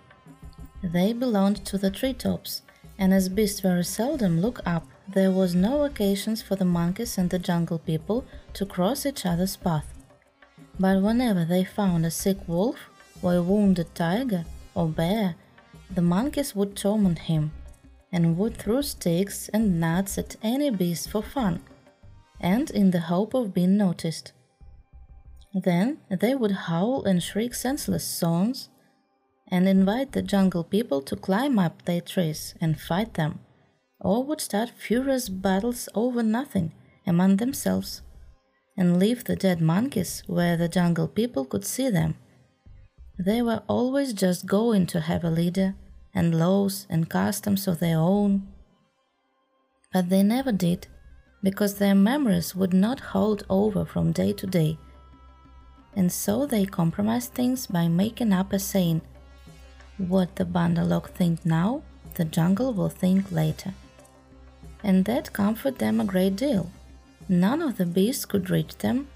They 0.82 1.12
belonged 1.12 1.64
to 1.66 1.78
the 1.78 1.90
tree 1.90 2.14
tops, 2.14 2.62
and 2.98 3.12
as 3.12 3.28
beasts 3.28 3.60
very 3.60 3.84
seldom 3.84 4.40
look 4.40 4.60
up, 4.64 4.86
there 5.08 5.30
was 5.30 5.54
no 5.54 5.84
occasions 5.84 6.42
for 6.42 6.56
the 6.56 6.64
monkeys 6.64 7.18
and 7.18 7.30
the 7.30 7.38
jungle 7.38 7.78
people 7.78 8.24
to 8.54 8.64
cross 8.64 9.04
each 9.04 9.26
other's 9.26 9.56
path. 9.56 9.92
But 10.78 11.02
whenever 11.02 11.44
they 11.44 11.64
found 11.64 12.06
a 12.06 12.10
sick 12.10 12.38
wolf 12.46 12.76
or 13.20 13.34
a 13.34 13.42
wounded 13.42 13.94
tiger 13.94 14.44
or 14.74 14.88
bear, 14.88 15.34
the 15.90 16.02
monkeys 16.02 16.54
would 16.54 16.76
torment 16.76 17.20
him 17.20 17.52
and 18.12 18.38
would 18.38 18.56
throw 18.56 18.80
sticks 18.80 19.48
and 19.50 19.80
nuts 19.80 20.18
at 20.18 20.36
any 20.42 20.70
beast 20.70 21.10
for 21.10 21.22
fun 21.22 21.62
and 22.40 22.70
in 22.70 22.90
the 22.90 23.00
hope 23.00 23.34
of 23.34 23.54
being 23.54 23.76
noticed. 23.76 24.32
Then 25.54 25.98
they 26.08 26.34
would 26.34 26.52
howl 26.52 27.04
and 27.04 27.22
shriek 27.22 27.54
senseless 27.54 28.06
songs 28.06 28.68
and 29.48 29.68
invite 29.68 30.12
the 30.12 30.22
jungle 30.22 30.64
people 30.64 31.02
to 31.02 31.16
climb 31.16 31.58
up 31.58 31.84
their 31.84 32.00
trees 32.00 32.54
and 32.60 32.80
fight 32.80 33.14
them 33.14 33.40
or 34.02 34.24
would 34.24 34.40
start 34.40 34.70
furious 34.70 35.28
battles 35.28 35.88
over 35.94 36.22
nothing 36.22 36.72
among 37.06 37.36
themselves 37.36 38.02
and 38.76 38.98
leave 38.98 39.24
the 39.24 39.36
dead 39.36 39.60
monkeys 39.60 40.22
where 40.26 40.56
the 40.56 40.68
jungle 40.68 41.06
people 41.06 41.44
could 41.44 41.64
see 41.64 41.88
them. 41.88 42.14
They 43.18 43.40
were 43.42 43.62
always 43.68 44.12
just 44.12 44.46
going 44.46 44.86
to 44.88 45.00
have 45.00 45.22
a 45.24 45.30
leader 45.30 45.74
and 46.14 46.38
laws 46.38 46.86
and 46.90 47.08
customs 47.08 47.68
of 47.68 47.78
their 47.78 47.98
own. 47.98 48.48
But 49.92 50.08
they 50.08 50.22
never 50.22 50.52
did, 50.52 50.88
because 51.42 51.74
their 51.74 51.94
memories 51.94 52.56
would 52.56 52.72
not 52.72 53.00
hold 53.00 53.44
over 53.48 53.84
from 53.84 54.12
day 54.12 54.32
to 54.32 54.46
day. 54.46 54.78
And 55.94 56.10
so 56.10 56.46
they 56.46 56.64
compromised 56.64 57.34
things 57.34 57.66
by 57.66 57.88
making 57.88 58.32
up 58.32 58.52
a 58.52 58.58
saying, 58.58 59.02
What 59.98 60.36
the 60.36 60.46
Bandar 60.46 60.84
log 60.84 61.10
think 61.10 61.44
now, 61.44 61.82
the 62.14 62.24
jungle 62.24 62.72
will 62.72 62.88
think 62.88 63.30
later 63.30 63.74
and 64.82 65.04
that 65.04 65.32
comforted 65.32 65.78
them 65.78 66.00
a 66.00 66.04
great 66.04 66.36
deal. 66.36 66.70
None 67.28 67.62
of 67.62 67.76
the 67.76 67.86
beasts 67.86 68.24
could 68.24 68.50
reach 68.50 68.76
them, 68.78 69.08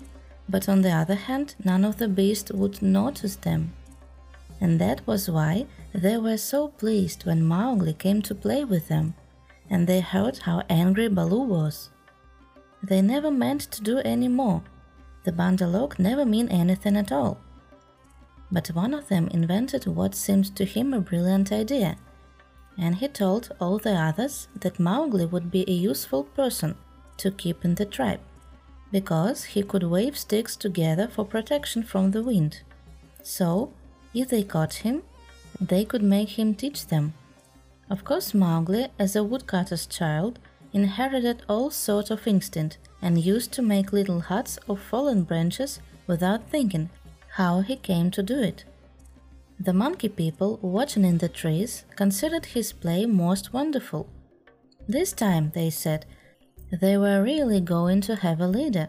but 0.48 0.68
on 0.68 0.82
the 0.82 0.92
other 0.92 1.14
hand, 1.14 1.54
none 1.64 1.84
of 1.84 1.96
the 1.96 2.08
beasts 2.08 2.52
would 2.52 2.80
notice 2.82 3.36
them. 3.36 3.72
And 4.60 4.80
that 4.80 5.06
was 5.06 5.28
why 5.28 5.66
they 5.92 6.16
were 6.16 6.38
so 6.38 6.68
pleased 6.68 7.26
when 7.26 7.44
Mowgli 7.44 7.92
came 7.92 8.22
to 8.22 8.34
play 8.34 8.64
with 8.64 8.88
them, 8.88 9.14
and 9.68 9.86
they 9.86 10.00
heard 10.00 10.38
how 10.38 10.62
angry 10.70 11.08
Baloo 11.08 11.42
was. 11.42 11.90
They 12.82 13.02
never 13.02 13.30
meant 13.30 13.62
to 13.72 13.82
do 13.82 13.98
any 13.98 14.28
more. 14.28 14.62
The 15.24 15.32
Bandar 15.32 15.66
log 15.66 15.98
never 15.98 16.24
mean 16.24 16.48
anything 16.48 16.96
at 16.96 17.10
all. 17.10 17.38
But 18.52 18.68
one 18.68 18.94
of 18.94 19.08
them 19.08 19.28
invented 19.28 19.86
what 19.86 20.14
seemed 20.14 20.54
to 20.54 20.64
him 20.64 20.94
a 20.94 21.00
brilliant 21.00 21.50
idea 21.50 21.96
and 22.78 22.96
he 22.96 23.08
told 23.08 23.54
all 23.60 23.78
the 23.78 23.94
others 23.94 24.48
that 24.54 24.78
Mowgli 24.78 25.26
would 25.26 25.50
be 25.50 25.64
a 25.68 25.72
useful 25.72 26.24
person 26.24 26.76
to 27.16 27.30
keep 27.30 27.64
in 27.64 27.74
the 27.76 27.86
tribe, 27.86 28.20
because 28.92 29.44
he 29.44 29.62
could 29.62 29.82
wave 29.82 30.16
sticks 30.18 30.56
together 30.56 31.08
for 31.08 31.24
protection 31.24 31.82
from 31.82 32.10
the 32.10 32.22
wind. 32.22 32.62
So, 33.22 33.72
if 34.14 34.28
they 34.28 34.42
caught 34.42 34.74
him, 34.74 35.02
they 35.60 35.84
could 35.84 36.02
make 36.02 36.38
him 36.38 36.54
teach 36.54 36.86
them. 36.86 37.14
Of 37.88 38.04
course, 38.04 38.34
Mowgli, 38.34 38.88
as 38.98 39.16
a 39.16 39.24
woodcutter's 39.24 39.86
child, 39.86 40.38
inherited 40.72 41.42
all 41.48 41.70
sorts 41.70 42.10
of 42.10 42.26
instinct 42.26 42.78
and 43.00 43.18
used 43.18 43.52
to 43.52 43.62
make 43.62 43.92
little 43.92 44.20
huts 44.20 44.58
of 44.68 44.80
fallen 44.80 45.22
branches 45.22 45.80
without 46.06 46.50
thinking 46.50 46.90
how 47.36 47.60
he 47.60 47.76
came 47.76 48.10
to 48.10 48.22
do 48.22 48.40
it. 48.40 48.64
The 49.58 49.72
monkey 49.72 50.10
people 50.10 50.58
watching 50.60 51.04
in 51.04 51.18
the 51.18 51.30
trees 51.30 51.84
considered 51.96 52.46
his 52.46 52.72
play 52.72 53.06
most 53.06 53.52
wonderful. 53.52 54.08
This 54.86 55.12
time, 55.12 55.50
they 55.54 55.70
said, 55.70 56.04
they 56.70 56.98
were 56.98 57.22
really 57.22 57.60
going 57.60 58.02
to 58.02 58.16
have 58.16 58.40
a 58.40 58.46
leader 58.46 58.88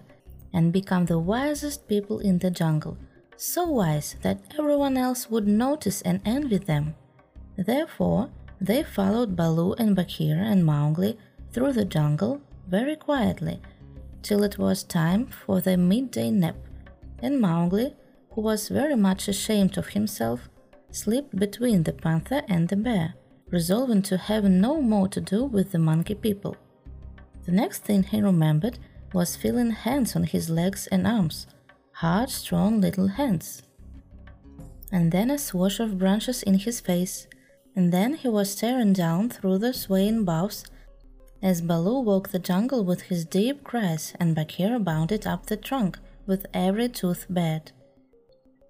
and 0.53 0.73
become 0.73 1.05
the 1.05 1.19
wisest 1.19 1.87
people 1.87 2.19
in 2.19 2.39
the 2.39 2.51
jungle, 2.51 2.97
so 3.37 3.65
wise 3.65 4.17
that 4.23 4.41
everyone 4.57 4.97
else 4.97 5.29
would 5.29 5.47
notice 5.47 6.01
and 6.01 6.19
envy 6.25 6.57
them. 6.57 6.95
Therefore, 7.57 8.29
they 8.59 8.83
followed 8.83 9.35
Baloo 9.35 9.73
and 9.73 9.95
Bagheera 9.95 10.43
and 10.43 10.65
Mowgli 10.65 11.17
through 11.53 11.73
the 11.73 11.85
jungle 11.85 12.41
very 12.67 12.95
quietly 12.95 13.61
till 14.21 14.43
it 14.43 14.57
was 14.57 14.83
time 14.83 15.27
for 15.27 15.61
their 15.61 15.77
midday 15.77 16.29
nap, 16.29 16.55
and 17.19 17.39
Mowgli, 17.39 17.95
who 18.31 18.41
was 18.41 18.67
very 18.67 18.95
much 18.95 19.27
ashamed 19.27 19.77
of 19.77 19.87
himself, 19.89 20.49
slipped 20.91 21.35
between 21.35 21.83
the 21.83 21.93
panther 21.93 22.41
and 22.47 22.69
the 22.69 22.75
bear, 22.75 23.13
resolving 23.49 24.01
to 24.03 24.17
have 24.17 24.43
no 24.43 24.81
more 24.81 25.07
to 25.07 25.21
do 25.21 25.43
with 25.43 25.71
the 25.71 25.79
monkey 25.79 26.15
people. 26.15 26.55
The 27.45 27.51
next 27.51 27.83
thing 27.83 28.03
he 28.03 28.21
remembered 28.21 28.79
was 29.13 29.35
feeling 29.35 29.71
hands 29.71 30.15
on 30.15 30.23
his 30.23 30.49
legs 30.49 30.87
and 30.87 31.07
arms, 31.07 31.47
hard, 31.93 32.29
strong 32.29 32.81
little 32.81 33.07
hands. 33.07 33.63
And 34.91 35.11
then 35.11 35.31
a 35.31 35.37
swash 35.37 35.79
of 35.79 35.97
branches 35.97 36.43
in 36.43 36.55
his 36.55 36.79
face, 36.79 37.27
and 37.75 37.91
then 37.91 38.15
he 38.15 38.27
was 38.27 38.51
staring 38.51 38.93
down 38.93 39.29
through 39.29 39.59
the 39.59 39.73
swaying 39.73 40.25
boughs 40.25 40.65
as 41.41 41.61
Baloo 41.61 41.99
walked 41.99 42.31
the 42.31 42.39
jungle 42.39 42.83
with 42.83 43.01
his 43.01 43.23
deep 43.23 43.63
cries 43.63 44.13
and 44.19 44.35
Bagheera 44.35 44.79
bounded 44.79 45.27
up 45.27 45.45
the 45.45 45.57
trunk 45.57 45.99
with 46.25 46.45
every 46.53 46.89
tooth 46.89 47.27
bared. 47.29 47.71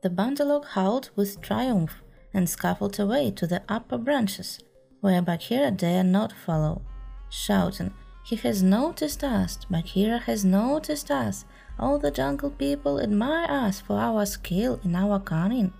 The 0.03 0.09
Bandar-log 0.09 0.65
howled 0.65 1.09
with 1.15 1.41
triumph 1.41 2.03
and 2.37 2.47
scuffled 2.47 2.99
away 2.99 3.31
to 3.31 3.47
the 3.47 3.63
upper 3.67 3.97
branches, 3.97 4.59
where 5.01 5.23
Bagheera 5.23 5.71
dare 5.71 6.03
not 6.03 6.31
follow, 6.31 6.83
shouting, 7.29 7.91
He 8.23 8.35
has 8.35 8.61
noticed 8.61 9.23
us, 9.23 9.57
Bagheera 9.71 10.19
has 10.19 10.45
noticed 10.45 11.09
us, 11.09 11.45
all 11.79 11.97
the 11.97 12.11
jungle 12.11 12.51
people 12.51 13.01
admire 13.01 13.47
us 13.49 13.81
for 13.81 13.97
our 13.97 14.23
skill 14.27 14.79
and 14.83 14.95
our 14.95 15.19
cunning. 15.19 15.73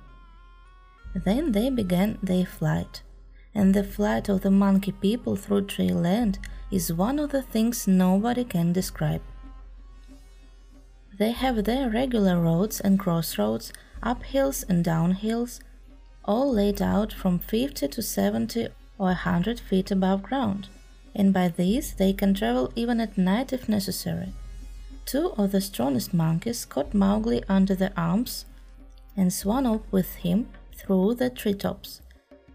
Then 1.14 1.52
they 1.52 1.70
began 1.70 2.18
their 2.24 2.48
flight, 2.48 3.04
and 3.54 3.76
the 3.76 3.84
flight 3.84 4.28
of 4.28 4.42
the 4.42 4.52
monkey 4.52 4.94
people 4.94 5.36
through 5.36 5.66
tree 5.66 5.94
land 5.94 6.40
is 6.72 6.92
one 6.92 7.20
of 7.20 7.30
the 7.30 7.44
things 7.44 7.88
nobody 7.88 8.44
can 8.44 8.74
describe. 8.74 9.22
They 11.20 11.34
have 11.34 11.66
their 11.66 11.88
regular 11.90 12.40
roads 12.40 12.80
and 12.80 12.98
crossroads, 12.98 13.72
up 14.02 14.24
hills 14.24 14.66
and 14.68 14.84
down 14.84 15.12
hills, 15.12 15.60
all 16.28 16.52
laid 16.52 16.82
out 16.82 17.14
from 17.14 17.40
50 17.40 17.88
to 17.88 18.02
70 18.02 18.68
or 18.98 19.08
100 19.08 19.60
feet 19.60 19.92
above 19.92 20.24
ground, 20.24 20.68
and 21.16 21.34
by 21.34 21.48
these 21.48 21.94
they 21.94 22.14
can 22.14 22.34
travel 22.34 22.72
even 22.76 23.00
at 23.00 23.18
night 23.18 23.54
if 23.54 23.70
necessary. 23.70 24.34
Two 25.06 25.32
of 25.38 25.52
the 25.52 25.62
strongest 25.62 26.14
monkeys 26.14 26.66
caught 26.66 26.94
Mowgli 26.94 27.44
under 27.48 27.76
the 27.76 27.92
arms 28.00 28.46
and 29.16 29.32
swung 29.32 29.66
up 29.66 29.90
with 29.92 30.16
him 30.16 30.48
through 30.76 31.16
the 31.16 31.30
treetops, 31.30 32.02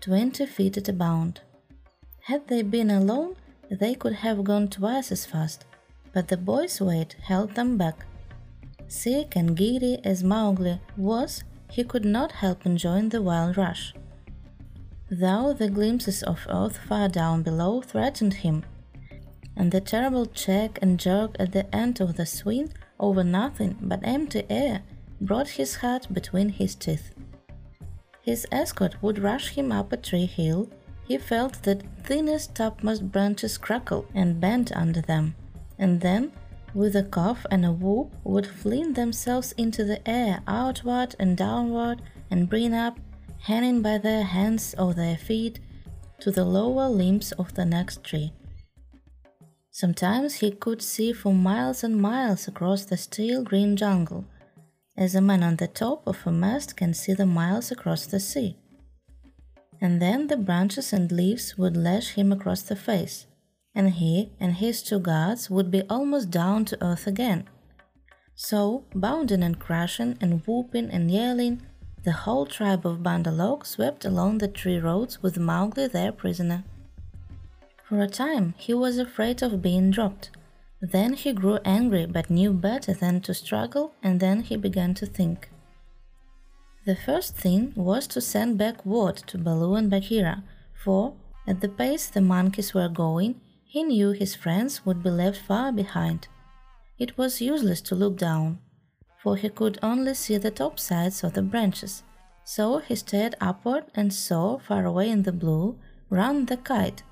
20 0.00 0.46
feet 0.46 0.76
at 0.76 0.88
a 0.88 0.92
bound. 0.92 1.40
Had 2.26 2.48
they 2.48 2.62
been 2.62 2.90
alone, 2.90 3.36
they 3.70 3.94
could 3.94 4.12
have 4.12 4.44
gone 4.44 4.68
twice 4.68 5.10
as 5.10 5.24
fast, 5.24 5.64
but 6.12 6.28
the 6.28 6.36
boy's 6.36 6.80
weight 6.80 7.16
held 7.22 7.54
them 7.54 7.78
back. 7.78 8.04
Sick 8.86 9.34
and 9.34 9.56
giddy 9.56 9.98
as 10.04 10.22
Mowgli 10.22 10.78
was, 10.96 11.42
he 11.72 11.82
could 11.82 12.04
not 12.04 12.32
help 12.32 12.66
enjoying 12.66 13.08
the 13.08 13.22
wild 13.22 13.56
rush. 13.56 13.94
Though 15.10 15.54
the 15.54 15.70
glimpses 15.70 16.22
of 16.22 16.46
earth 16.48 16.76
far 16.76 17.08
down 17.08 17.42
below 17.42 17.80
threatened 17.80 18.34
him, 18.34 18.64
and 19.56 19.72
the 19.72 19.80
terrible 19.80 20.26
check 20.26 20.78
and 20.82 21.00
jerk 21.00 21.34
at 21.40 21.52
the 21.52 21.66
end 21.74 22.00
of 22.00 22.16
the 22.16 22.26
swing 22.26 22.72
over 23.00 23.24
nothing 23.24 23.78
but 23.80 24.00
empty 24.02 24.44
air 24.50 24.82
brought 25.20 25.48
his 25.60 25.76
heart 25.76 26.12
between 26.12 26.50
his 26.50 26.74
teeth. 26.74 27.10
His 28.20 28.46
escort 28.52 29.02
would 29.02 29.18
rush 29.18 29.48
him 29.50 29.72
up 29.72 29.92
a 29.92 29.96
tree 29.96 30.26
hill 30.26 30.68
he 31.08 31.18
felt 31.18 31.62
that 31.62 31.82
thinnest 32.04 32.54
topmost 32.54 33.10
branches 33.10 33.58
crackle 33.58 34.06
and 34.14 34.40
bend 34.40 34.72
under 34.74 35.00
them, 35.00 35.34
and 35.78 36.00
then, 36.00 36.32
with 36.74 36.96
a 36.96 37.02
cough 37.02 37.44
and 37.50 37.64
a 37.64 37.72
whoop, 37.72 38.14
would 38.24 38.46
fling 38.46 38.92
themselves 38.92 39.52
into 39.52 39.84
the 39.84 40.06
air 40.08 40.42
outward 40.46 41.14
and 41.18 41.36
downward 41.36 42.02
and 42.30 42.48
bring 42.48 42.72
up, 42.74 42.98
hanging 43.40 43.82
by 43.82 43.98
their 43.98 44.24
hands 44.24 44.74
or 44.78 44.94
their 44.94 45.16
feet, 45.16 45.60
to 46.20 46.30
the 46.30 46.44
lower 46.44 46.88
limbs 46.88 47.32
of 47.32 47.54
the 47.54 47.64
next 47.64 48.04
tree. 48.04 48.32
Sometimes 49.70 50.34
he 50.36 50.50
could 50.50 50.82
see 50.82 51.12
for 51.12 51.32
miles 51.32 51.82
and 51.82 52.00
miles 52.00 52.46
across 52.46 52.84
the 52.84 52.96
still 52.96 53.42
green 53.42 53.76
jungle, 53.76 54.26
as 54.96 55.14
a 55.14 55.20
man 55.20 55.42
on 55.42 55.56
the 55.56 55.66
top 55.66 56.06
of 56.06 56.26
a 56.26 56.30
mast 56.30 56.76
can 56.76 56.92
see 56.92 57.14
the 57.14 57.26
miles 57.26 57.70
across 57.70 58.06
the 58.06 58.20
sea. 58.20 58.56
And 59.80 60.00
then 60.00 60.26
the 60.26 60.36
branches 60.36 60.92
and 60.92 61.10
leaves 61.10 61.56
would 61.58 61.76
lash 61.76 62.10
him 62.10 62.30
across 62.30 62.62
the 62.62 62.76
face, 62.76 63.26
and 63.74 63.90
he 63.94 64.32
and 64.38 64.54
his 64.54 64.82
two 64.82 64.98
guards 64.98 65.50
would 65.50 65.70
be 65.70 65.82
almost 65.88 66.30
down 66.30 66.64
to 66.66 66.84
earth 66.84 67.06
again. 67.06 67.48
So, 68.34 68.84
bounding 68.94 69.42
and 69.42 69.58
crashing 69.58 70.18
and 70.20 70.42
whooping 70.46 70.90
and 70.90 71.10
yelling, 71.10 71.62
the 72.04 72.12
whole 72.12 72.46
tribe 72.46 72.84
of 72.84 73.02
Bandar-log 73.02 73.64
swept 73.64 74.04
along 74.04 74.38
the 74.38 74.48
tree 74.48 74.78
roads 74.78 75.22
with 75.22 75.38
Mowgli 75.38 75.86
their 75.86 76.12
prisoner. 76.12 76.64
For 77.88 78.00
a 78.00 78.08
time 78.08 78.54
he 78.58 78.74
was 78.74 78.98
afraid 78.98 79.42
of 79.42 79.62
being 79.62 79.90
dropped. 79.90 80.30
Then 80.80 81.14
he 81.14 81.32
grew 81.32 81.58
angry 81.64 82.06
but 82.06 82.30
knew 82.30 82.52
better 82.52 82.92
than 82.92 83.20
to 83.20 83.34
struggle, 83.34 83.92
and 84.02 84.18
then 84.18 84.40
he 84.40 84.56
began 84.56 84.94
to 84.94 85.06
think. 85.06 85.50
The 86.84 86.96
first 86.96 87.36
thing 87.36 87.72
was 87.76 88.08
to 88.08 88.20
send 88.20 88.58
back 88.58 88.84
word 88.84 89.18
to 89.28 89.38
Baloo 89.38 89.76
and 89.76 89.88
Bagheera, 89.88 90.42
for, 90.82 91.14
at 91.46 91.60
the 91.60 91.68
pace 91.68 92.08
the 92.08 92.20
monkeys 92.20 92.74
were 92.74 92.88
going, 92.88 93.40
he 93.72 93.82
knew 93.82 94.10
his 94.10 94.34
friends 94.34 94.84
would 94.84 95.02
be 95.02 95.08
left 95.08 95.40
far 95.40 95.72
behind. 95.72 96.28
It 96.98 97.16
was 97.16 97.40
useless 97.40 97.80
to 97.82 97.94
look 97.94 98.18
down, 98.18 98.58
for 99.22 99.34
he 99.34 99.48
could 99.48 99.78
only 99.82 100.12
see 100.12 100.36
the 100.36 100.50
top 100.50 100.78
sides 100.78 101.24
of 101.24 101.32
the 101.32 101.40
branches, 101.40 102.02
so 102.44 102.80
he 102.80 102.94
stared 102.94 103.34
upward 103.40 103.84
and 103.94 104.12
saw, 104.12 104.58
far 104.58 104.84
away 104.84 105.08
in 105.08 105.22
the 105.22 105.32
blue, 105.32 105.78
Rann 106.10 106.44
the 106.44 106.58
kite, 106.58 107.02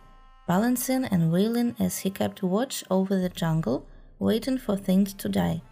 balancing 0.46 1.06
and 1.06 1.32
wheeling 1.32 1.76
as 1.80 2.00
he 2.00 2.10
kept 2.10 2.42
watch 2.42 2.84
over 2.90 3.18
the 3.18 3.30
jungle, 3.30 3.86
waiting 4.18 4.58
for 4.58 4.76
things 4.76 5.14
to 5.14 5.30
die. 5.30 5.62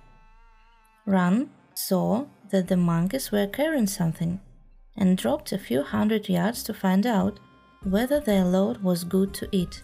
Rann 1.04 1.50
saw 1.74 2.24
that 2.48 2.68
the 2.68 2.78
monkeys 2.78 3.30
were 3.30 3.46
carrying 3.46 3.88
something 3.88 4.40
and 4.96 5.18
dropped 5.18 5.52
a 5.52 5.58
few 5.58 5.82
hundred 5.82 6.30
yards 6.30 6.62
to 6.62 6.72
find 6.72 7.06
out 7.06 7.38
whether 7.82 8.20
their 8.20 8.46
load 8.46 8.82
was 8.82 9.04
good 9.04 9.34
to 9.34 9.48
eat. 9.52 9.82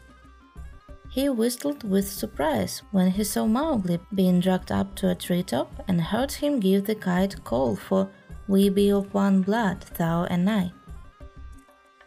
He 1.15 1.29
whistled 1.29 1.89
with 1.89 2.09
surprise 2.09 2.83
when 2.91 3.13
he 3.13 3.23
saw 3.23 3.47
Mowgli 3.47 4.01
being 4.13 4.41
dragged 4.41 4.73
up 4.73 4.97
to 4.97 5.11
a 5.11 5.15
treetop 5.15 5.71
and 5.87 6.01
heard 6.01 6.33
him 6.33 6.59
give 6.59 6.87
the 6.87 6.97
kite 6.97 7.45
call 7.45 7.77
for 7.77 8.09
We 8.49 8.69
be 8.69 8.91
of 8.91 9.15
one 9.15 9.43
blood, 9.43 9.83
thou 9.97 10.25
and 10.25 10.51
I. 10.51 10.73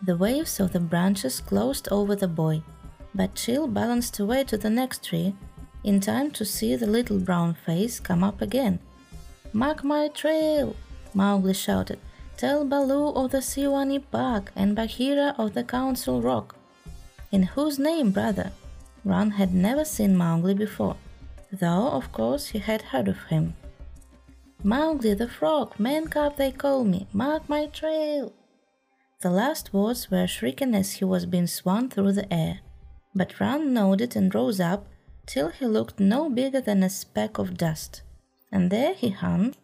The 0.02 0.18
waves 0.18 0.60
of 0.60 0.74
the 0.74 0.82
branches 0.82 1.40
closed 1.40 1.88
over 1.90 2.18
the 2.18 2.28
boy, 2.28 2.64
but 3.16 3.34
Chil 3.34 3.66
balanced 3.70 4.20
away 4.20 4.44
to 4.44 4.58
the 4.58 4.70
next 4.70 5.06
tree 5.06 5.34
in 5.86 6.02
time 6.02 6.30
to 6.32 6.44
see 6.44 6.76
the 6.76 6.86
little 6.86 7.18
brown 7.18 7.54
face 7.54 8.02
come 8.02 8.26
up 8.26 8.42
again 8.42 8.78
Mark 9.54 9.86
my 9.86 10.10
trail! 10.10 10.76
Mowgli 11.14 11.54
shouted. 11.54 12.00
Tell 12.36 12.66
Baloo 12.66 13.14
of 13.16 13.32
the 13.32 13.42
Seeonee 13.42 14.04
Pack 14.12 14.52
and 14.54 14.76
Bagheera 14.76 15.34
of 15.38 15.54
the 15.54 15.64
Council 15.64 16.22
Rock. 16.22 16.58
In 17.32 17.44
whose 17.44 17.80
name, 17.80 18.12
brother? 18.12 18.52
Rann 19.08 19.32
had 19.32 19.54
never 19.54 19.86
seen 19.86 20.18
Mowgli 20.18 20.54
before, 20.54 20.98
though 21.52 21.88
of 21.90 22.12
course 22.12 22.48
he 22.48 22.60
had 22.60 22.82
heard 22.82 23.08
of 23.08 23.24
him. 23.26 23.56
Mowgli 24.64 25.14
the 25.14 25.30
Frog, 25.30 25.80
Man 25.80 26.08
Cub 26.08 26.36
they 26.36 26.52
call 26.52 26.84
me, 26.84 27.08
mark 27.14 27.48
my 27.48 27.68
trail! 27.68 28.34
The 29.22 29.32
last 29.32 29.74
words 29.74 30.12
were 30.12 30.28
shrieking 30.28 30.76
as 30.76 30.94
he 30.94 31.06
was 31.06 31.26
being 31.26 31.48
swung 31.48 31.90
through 31.90 32.14
the 32.14 32.32
air, 32.34 32.60
but 33.16 33.40
Rann 33.40 33.74
nodded 33.74 34.16
and 34.18 34.36
rose 34.36 34.60
up 34.60 34.88
till 35.26 35.50
he 35.50 35.66
looked 35.66 36.00
no 36.00 36.30
bigger 36.30 36.60
than 36.60 36.84
a 36.84 36.90
speck 36.90 37.38
of 37.38 37.58
dust 37.58 38.02
and 38.52 38.70
there 38.72 38.94
he 38.94 39.10
hung, 39.10 39.56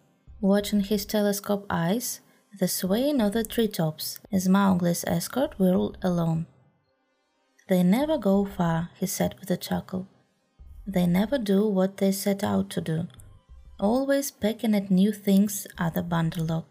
watching 0.42 0.82
his 0.82 1.06
telescope 1.06 1.66
eyes 1.70 2.22
the 2.60 2.68
swaying 2.68 3.22
of 3.22 3.34
the 3.34 3.44
treetops 3.44 4.20
as 4.32 4.48
Mowgli's 4.48 5.04
escort 5.06 5.58
whirled 5.60 5.98
along. 6.02 6.46
They 7.74 7.82
never 7.82 8.20
go 8.20 8.46
far, 8.46 8.92
he 9.00 9.08
said 9.08 9.34
with 9.40 9.50
a 9.50 9.58
chuckle. 9.58 10.08
They 10.86 11.08
never 11.08 11.40
do 11.40 11.68
what 11.68 11.98
they 11.98 12.12
set 12.12 12.44
out 12.44 12.70
to 12.70 12.82
do, 12.82 13.08
always 13.80 14.30
pecking 14.30 14.76
at 14.76 14.92
new 14.92 15.12
things 15.12 15.66
other 15.80 16.04
Bandar-log. 16.04 16.66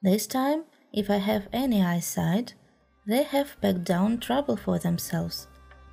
This 0.00 0.26
time, 0.26 0.64
if 0.94 1.10
I 1.10 1.18
have 1.18 1.46
any 1.52 1.82
eyesight, 1.82 2.54
they 3.06 3.22
have 3.22 3.60
pegged 3.60 3.84
down 3.84 4.16
trouble 4.16 4.56
for 4.56 4.78
themselves. 4.78 5.46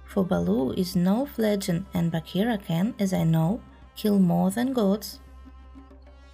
For 0.06 0.24
Baloo 0.24 0.72
is 0.72 0.96
no 0.96 1.26
fledgling, 1.26 1.86
and 1.94 2.10
Bagheera 2.10 2.58
can, 2.58 2.96
as 3.00 3.12
I 3.12 3.26
know, 3.26 3.60
kill 3.98 4.18
more 4.18 4.50
than 4.50 4.72
gods. 4.72 5.20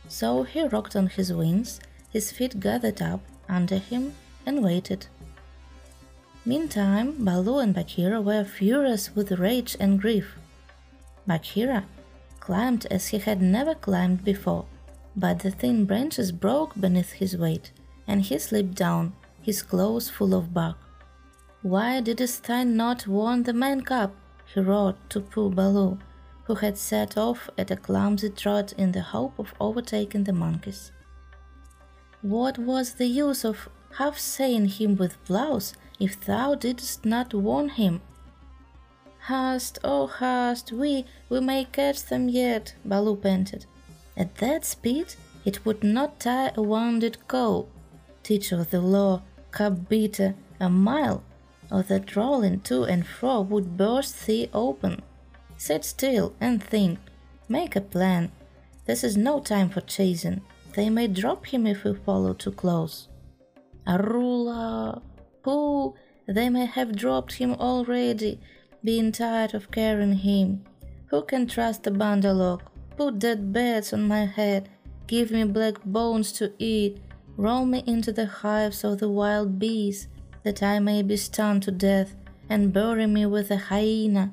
So 0.07 0.43
he 0.43 0.61
rocked 0.67 0.95
on 0.95 1.07
his 1.07 1.33
wings, 1.33 1.79
his 2.11 2.31
feet 2.31 2.59
gathered 2.59 3.01
up 3.01 3.21
under 3.49 3.79
him, 3.79 4.13
and 4.45 4.63
waited. 4.63 5.07
Meantime, 6.45 7.23
Baloo 7.23 7.59
and 7.59 7.73
Bagheera 7.73 8.21
were 8.21 8.43
furious 8.43 9.15
with 9.15 9.31
rage 9.31 9.77
and 9.79 10.01
grief. 10.01 10.35
Bagheera 11.25 11.85
climbed 12.41 12.85
as 12.91 13.07
he 13.07 13.17
had 13.17 13.41
never 13.41 13.73
climbed 13.73 14.25
before, 14.25 14.65
but 15.15 15.39
the 15.39 15.51
thin 15.51 15.85
branches 15.85 16.33
broke 16.33 16.73
beneath 16.79 17.13
his 17.13 17.37
weight, 17.37 17.71
and 18.07 18.23
he 18.23 18.37
slipped 18.37 18.75
down, 18.75 19.13
his 19.41 19.61
clothes 19.61 20.09
full 20.09 20.33
of 20.35 20.53
bark. 20.53 20.75
Why 21.61 22.01
didst 22.01 22.43
thou 22.43 22.63
not 22.63 23.07
warn 23.07 23.43
the 23.43 23.53
man 23.53 23.81
cub? 23.81 24.11
he 24.53 24.59
roared 24.59 24.97
to 25.11 25.21
poor 25.21 25.49
Baloo. 25.49 25.97
who 26.43 26.55
had 26.55 26.77
set 26.77 27.17
off 27.17 27.49
at 27.57 27.71
a 27.71 27.77
clumsy 27.77 28.29
trot 28.29 28.73
in 28.73 28.91
the 28.91 29.01
hope 29.01 29.39
of 29.39 29.53
overtaking 29.61 30.25
the 30.25 30.33
monkeys. 30.33 30.91
What 32.21 32.57
was 32.57 32.95
the 32.95 33.07
use 33.07 33.45
of 33.45 33.69
half 33.97 34.17
saying 34.17 34.65
him 34.65 34.97
with 34.97 35.23
blows 35.23 35.73
if 35.99 36.19
thou 36.19 36.55
didst 36.55 37.05
not 37.05 37.33
warn 37.33 37.69
him? 37.69 38.01
Hast, 39.19 39.79
oh 39.83 40.07
hast, 40.07 40.71
we, 40.71 41.05
we 41.29 41.39
may 41.39 41.65
catch 41.65 42.03
them 42.03 42.27
yet, 42.27 42.75
Baloo 42.83 43.15
panted. 43.15 43.65
At 44.17 44.35
that 44.35 44.65
speed, 44.65 45.15
it 45.45 45.65
would 45.65 45.83
not 45.83 46.19
tie 46.19 46.51
a 46.55 46.61
wounded 46.61 47.17
cow. 47.27 47.67
Teacher 48.21 48.59
of 48.59 48.69
the 48.69 48.81
law, 48.81 49.21
cub 49.51 49.87
beater, 49.87 50.35
a 50.59 50.69
mile, 50.69 51.23
or 51.71 51.83
that 51.83 52.15
rolling 52.15 52.61
to 52.61 52.83
and 52.83 53.05
fro 53.07 53.41
would 53.41 53.77
burst 53.77 54.25
thee 54.25 54.49
open. 54.53 55.01
Sit 55.57 55.85
still 55.85 56.33
and 56.41 56.61
think. 56.61 56.99
Make 57.47 57.75
a 57.75 57.81
plan. 57.81 58.31
This 58.85 59.03
is 59.03 59.15
no 59.15 59.39
time 59.39 59.69
for 59.69 59.81
chasing. 59.81 60.41
They 60.75 60.89
may 60.89 61.07
drop 61.07 61.45
him 61.45 61.65
if 61.67 61.83
we 61.83 61.93
follow 61.93 62.33
too 62.33 62.51
close. 62.51 63.07
Arula! 63.87 65.01
Pooh! 65.43 65.93
They 66.25 66.49
may 66.49 66.65
have 66.65 66.95
dropped 66.95 67.33
him 67.33 67.53
already, 67.53 68.39
being 68.83 69.11
tired 69.11 69.53
of 69.53 69.71
carrying 69.71 70.13
him. 70.13 70.63
Who 71.07 71.21
can 71.21 71.47
trust 71.47 71.83
the 71.83 71.91
Bandar 71.91 72.57
Put 72.95 73.19
dead 73.19 73.51
beds 73.51 73.91
on 73.91 74.07
my 74.07 74.25
head, 74.25 74.69
give 75.07 75.31
me 75.31 75.43
black 75.43 75.83
bones 75.83 76.31
to 76.33 76.53
eat, 76.59 77.01
roll 77.37 77.65
me 77.65 77.83
into 77.85 78.11
the 78.11 78.25
hives 78.25 78.83
of 78.83 78.99
the 78.99 79.09
wild 79.09 79.59
bees, 79.59 80.07
that 80.43 80.63
I 80.63 80.79
may 80.79 81.01
be 81.01 81.17
stunned 81.17 81.63
to 81.63 81.71
death, 81.71 82.15
and 82.49 82.71
bury 82.71 83.07
me 83.07 83.25
with 83.25 83.51
a 83.51 83.57
hyena, 83.57 84.31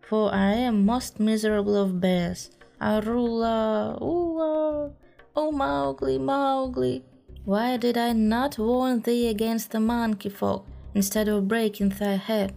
for 0.00 0.32
I 0.32 0.52
am 0.52 0.84
most 0.84 1.18
miserable 1.18 1.76
of 1.76 2.00
bears. 2.00 2.50
Arula, 2.80 4.00
ooh, 4.02 4.92
oh 5.36 5.52
Mowgli, 5.52 6.18
Mowgli, 6.18 7.04
why 7.44 7.76
did 7.76 7.98
I 7.98 8.12
not 8.12 8.58
warn 8.58 9.00
thee 9.00 9.28
against 9.28 9.70
the 9.70 9.80
monkey 9.80 10.28
folk 10.28 10.64
instead 10.94 11.28
of 11.28 11.48
breaking 11.48 11.90
thy 11.90 12.14
head? 12.14 12.54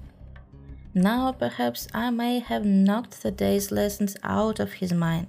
Now 0.93 1.31
perhaps 1.31 1.87
I 1.93 2.09
may 2.09 2.39
have 2.39 2.65
knocked 2.65 3.21
the 3.21 3.31
day's 3.31 3.71
lessons 3.71 4.15
out 4.23 4.59
of 4.59 4.73
his 4.73 4.93
mind, 4.93 5.27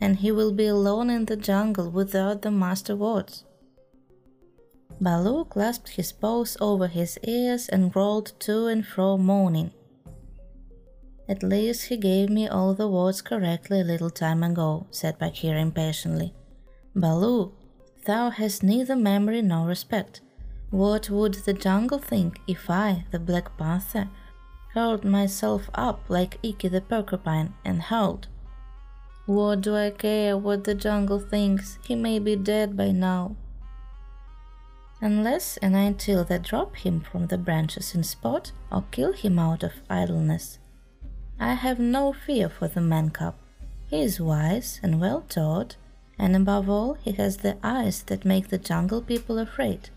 and 0.00 0.16
he 0.16 0.30
will 0.30 0.52
be 0.52 0.66
alone 0.66 1.10
in 1.10 1.24
the 1.24 1.36
jungle 1.36 1.90
without 1.90 2.42
the 2.42 2.50
master 2.50 2.94
words. 2.94 3.44
Baloo 5.00 5.44
clasped 5.46 5.90
his 5.90 6.12
paws 6.12 6.56
over 6.60 6.86
his 6.86 7.18
ears 7.24 7.68
and 7.68 7.94
rolled 7.94 8.32
to 8.40 8.66
and 8.66 8.86
fro 8.86 9.18
moaning. 9.18 9.72
At 11.28 11.42
least 11.42 11.88
he 11.88 11.96
gave 11.96 12.30
me 12.30 12.46
all 12.46 12.72
the 12.72 12.88
words 12.88 13.20
correctly 13.20 13.80
a 13.80 13.84
little 13.84 14.10
time 14.10 14.42
ago, 14.42 14.86
said 14.90 15.18
Bagheera 15.18 15.60
impatiently. 15.60 16.32
Baloo, 16.94 17.52
thou 18.06 18.30
hast 18.30 18.62
neither 18.62 18.96
memory 18.96 19.42
nor 19.42 19.66
respect. 19.66 20.20
What 20.70 21.10
would 21.10 21.34
the 21.34 21.52
jungle 21.52 21.98
think 21.98 22.40
if 22.46 22.70
I, 22.70 23.04
the 23.10 23.18
Black 23.18 23.56
Panther, 23.56 24.08
curled 24.72 25.04
myself 25.04 25.70
up 25.74 26.00
like 26.08 26.38
Ikki 26.42 26.68
the 26.68 26.80
Porcupine 26.80 27.54
and 27.64 27.82
howled? 27.82 28.28
What 29.26 29.60
do 29.60 29.74
I 29.74 29.90
care 29.90 30.36
what 30.36 30.64
the 30.64 30.74
jungle 30.74 31.18
thinks? 31.18 31.78
He 31.84 31.94
may 31.94 32.18
be 32.18 32.36
dead 32.36 32.76
by 32.76 32.92
now. 32.92 33.36
Unless 35.00 35.56
and 35.58 35.76
until 35.76 36.24
they 36.24 36.38
drop 36.38 36.76
him 36.76 37.00
from 37.00 37.26
the 37.26 37.36
branches 37.36 37.94
in 37.94 38.02
spot 38.02 38.52
or 38.70 38.84
kill 38.90 39.12
him 39.12 39.38
out 39.38 39.62
of 39.62 39.72
idleness. 39.90 40.58
I 41.38 41.54
have 41.54 41.78
no 41.78 42.12
fear 42.12 42.48
for 42.48 42.66
the 42.68 42.80
man 42.80 43.10
cub. 43.10 43.34
He 43.88 44.00
is 44.02 44.20
wise 44.20 44.80
and 44.82 45.00
well 45.00 45.22
taught, 45.28 45.76
and 46.18 46.34
above 46.34 46.68
all, 46.68 46.94
he 47.02 47.12
has 47.12 47.38
the 47.38 47.56
eyes 47.62 48.02
that 48.04 48.24
make 48.24 48.48
the 48.48 48.58
jungle 48.58 49.02
people 49.02 49.38
afraid. 49.38 49.90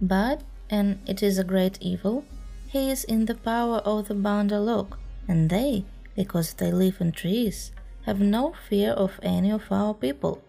But, 0.00 0.42
and 0.70 1.00
it 1.06 1.22
is 1.22 1.38
a 1.38 1.44
great 1.44 1.78
evil, 1.80 2.24
he 2.68 2.90
is 2.90 3.04
in 3.04 3.26
the 3.26 3.34
power 3.34 3.78
of 3.78 4.08
the 4.08 4.14
Bandar 4.14 4.86
and 5.28 5.48
they, 5.48 5.84
because 6.16 6.54
they 6.54 6.70
live 6.70 7.00
in 7.00 7.12
trees, 7.12 7.72
have 8.04 8.20
no 8.20 8.52
fear 8.68 8.92
of 8.92 9.18
any 9.22 9.50
of 9.50 9.70
our 9.70 9.94
people. 9.94 10.42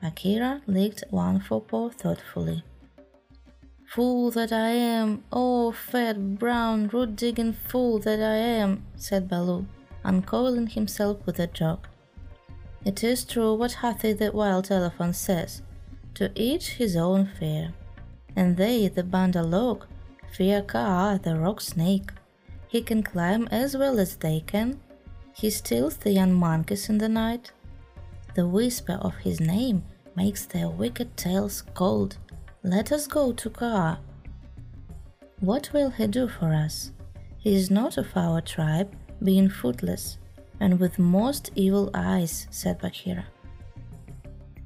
Bagheera 0.00 0.62
licked 0.66 1.04
one 1.10 1.40
forepaw 1.40 1.90
thoughtfully. 1.90 2.64
Fool 3.86 4.30
that 4.30 4.52
I 4.52 4.70
am, 4.70 5.24
oh 5.32 5.72
fat, 5.72 6.38
brown, 6.38 6.88
root 6.88 7.16
digging 7.16 7.52
fool 7.52 7.98
that 7.98 8.20
I 8.20 8.36
am, 8.36 8.86
said 8.96 9.28
Baloo, 9.28 9.66
uncoiling 10.04 10.68
himself 10.68 11.18
with 11.26 11.38
a 11.38 11.48
joke. 11.48 11.89
It 12.84 13.04
is 13.04 13.24
true 13.24 13.54
what 13.54 13.72
Hathi 13.82 14.14
the 14.14 14.32
wild 14.32 14.70
elephant 14.70 15.14
says 15.16 15.62
to 16.14 16.30
each 16.34 16.70
his 16.70 16.96
own 16.96 17.26
fear. 17.38 17.72
And 18.36 18.56
they, 18.56 18.88
the 18.88 19.02
Bandar 19.02 19.42
log, 19.42 19.86
fear 20.32 20.62
Kaa, 20.62 21.18
the 21.18 21.36
rock 21.36 21.60
snake. 21.60 22.12
He 22.68 22.80
can 22.82 23.02
climb 23.02 23.48
as 23.50 23.76
well 23.76 23.98
as 23.98 24.16
they 24.16 24.40
can. 24.46 24.80
He 25.34 25.50
steals 25.50 25.96
the 25.96 26.12
young 26.12 26.32
monkeys 26.32 26.88
in 26.88 26.98
the 26.98 27.08
night. 27.08 27.52
The 28.34 28.46
whisper 28.46 28.98
of 29.02 29.16
his 29.16 29.40
name 29.40 29.82
makes 30.16 30.46
their 30.46 30.68
wicked 30.68 31.16
tails 31.16 31.62
cold. 31.74 32.16
Let 32.62 32.92
us 32.92 33.06
go 33.06 33.32
to 33.32 33.50
Kaa. 33.50 33.98
What 35.40 35.70
will 35.72 35.90
he 35.90 36.06
do 36.06 36.28
for 36.28 36.52
us? 36.52 36.92
He 37.38 37.54
is 37.54 37.70
not 37.70 37.96
of 37.96 38.14
our 38.16 38.40
tribe, 38.40 38.94
being 39.22 39.48
footless, 39.48 40.18
and 40.60 40.78
with 40.78 40.98
most 40.98 41.50
evil 41.54 41.90
eyes, 41.94 42.46
said 42.50 42.78
Bagheera. 42.78 43.26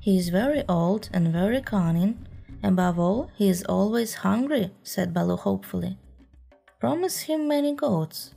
He 0.00 0.18
is 0.18 0.28
very 0.28 0.64
old 0.68 1.08
and 1.12 1.32
very 1.32 1.62
cunning. 1.62 2.26
Above 2.62 2.98
all, 2.98 3.30
he 3.36 3.48
is 3.48 3.64
always 3.64 4.14
hungry, 4.14 4.70
said 4.82 5.14
Baloo 5.14 5.36
hopefully. 5.36 5.96
Promise 6.80 7.20
him 7.20 7.48
many 7.48 7.74
goats. 7.74 8.34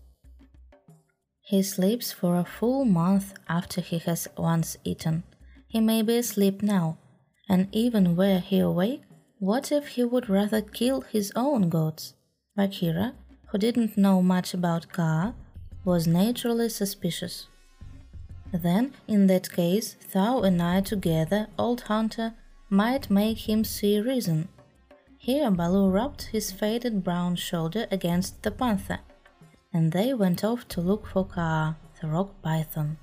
He 1.41 1.63
sleeps 1.63 2.11
for 2.11 2.37
a 2.37 2.45
full 2.45 2.85
month 2.85 3.33
after 3.49 3.81
he 3.81 3.97
has 3.99 4.27
once 4.37 4.77
eaten. 4.83 5.23
He 5.67 5.79
may 5.81 6.01
be 6.01 6.17
asleep 6.17 6.61
now, 6.61 6.97
and 7.49 7.67
even 7.71 8.15
were 8.15 8.39
he 8.39 8.59
awake, 8.59 9.01
what 9.39 9.71
if 9.71 9.89
he 9.89 10.03
would 10.03 10.29
rather 10.29 10.61
kill 10.61 11.01
his 11.01 11.31
own 11.35 11.69
goats? 11.69 12.15
Bagheera, 12.55 13.13
who 13.47 13.57
didn't 13.57 13.97
know 13.97 14.21
much 14.21 14.53
about 14.53 14.91
Kaa, 14.91 15.33
was 15.87 16.05
naturally 16.05 16.67
suspicious. 16.67 17.47
Then, 18.51 18.93
in 19.07 19.27
that 19.27 19.49
case, 19.49 19.95
thou 20.13 20.41
and 20.41 20.61
I 20.61 20.81
together, 20.81 21.47
old 21.57 21.81
hunter, 21.81 22.33
might 22.69 23.09
make 23.09 23.47
him 23.49 23.63
see 23.63 23.97
reason. 24.01 24.49
Here 25.17 25.49
Baloo 25.49 25.89
rubbed 25.89 26.23
his 26.23 26.51
faded 26.51 27.05
brown 27.05 27.37
shoulder 27.37 27.87
against 27.89 28.43
the 28.43 28.51
panther, 28.51 28.99
and 29.71 29.93
they 29.93 30.13
went 30.13 30.43
off 30.43 30.67
to 30.69 30.81
look 30.81 31.07
for 31.07 31.25
Kaa, 31.25 31.75
the 32.01 32.07
rock 32.09 32.31
python. 32.41 32.97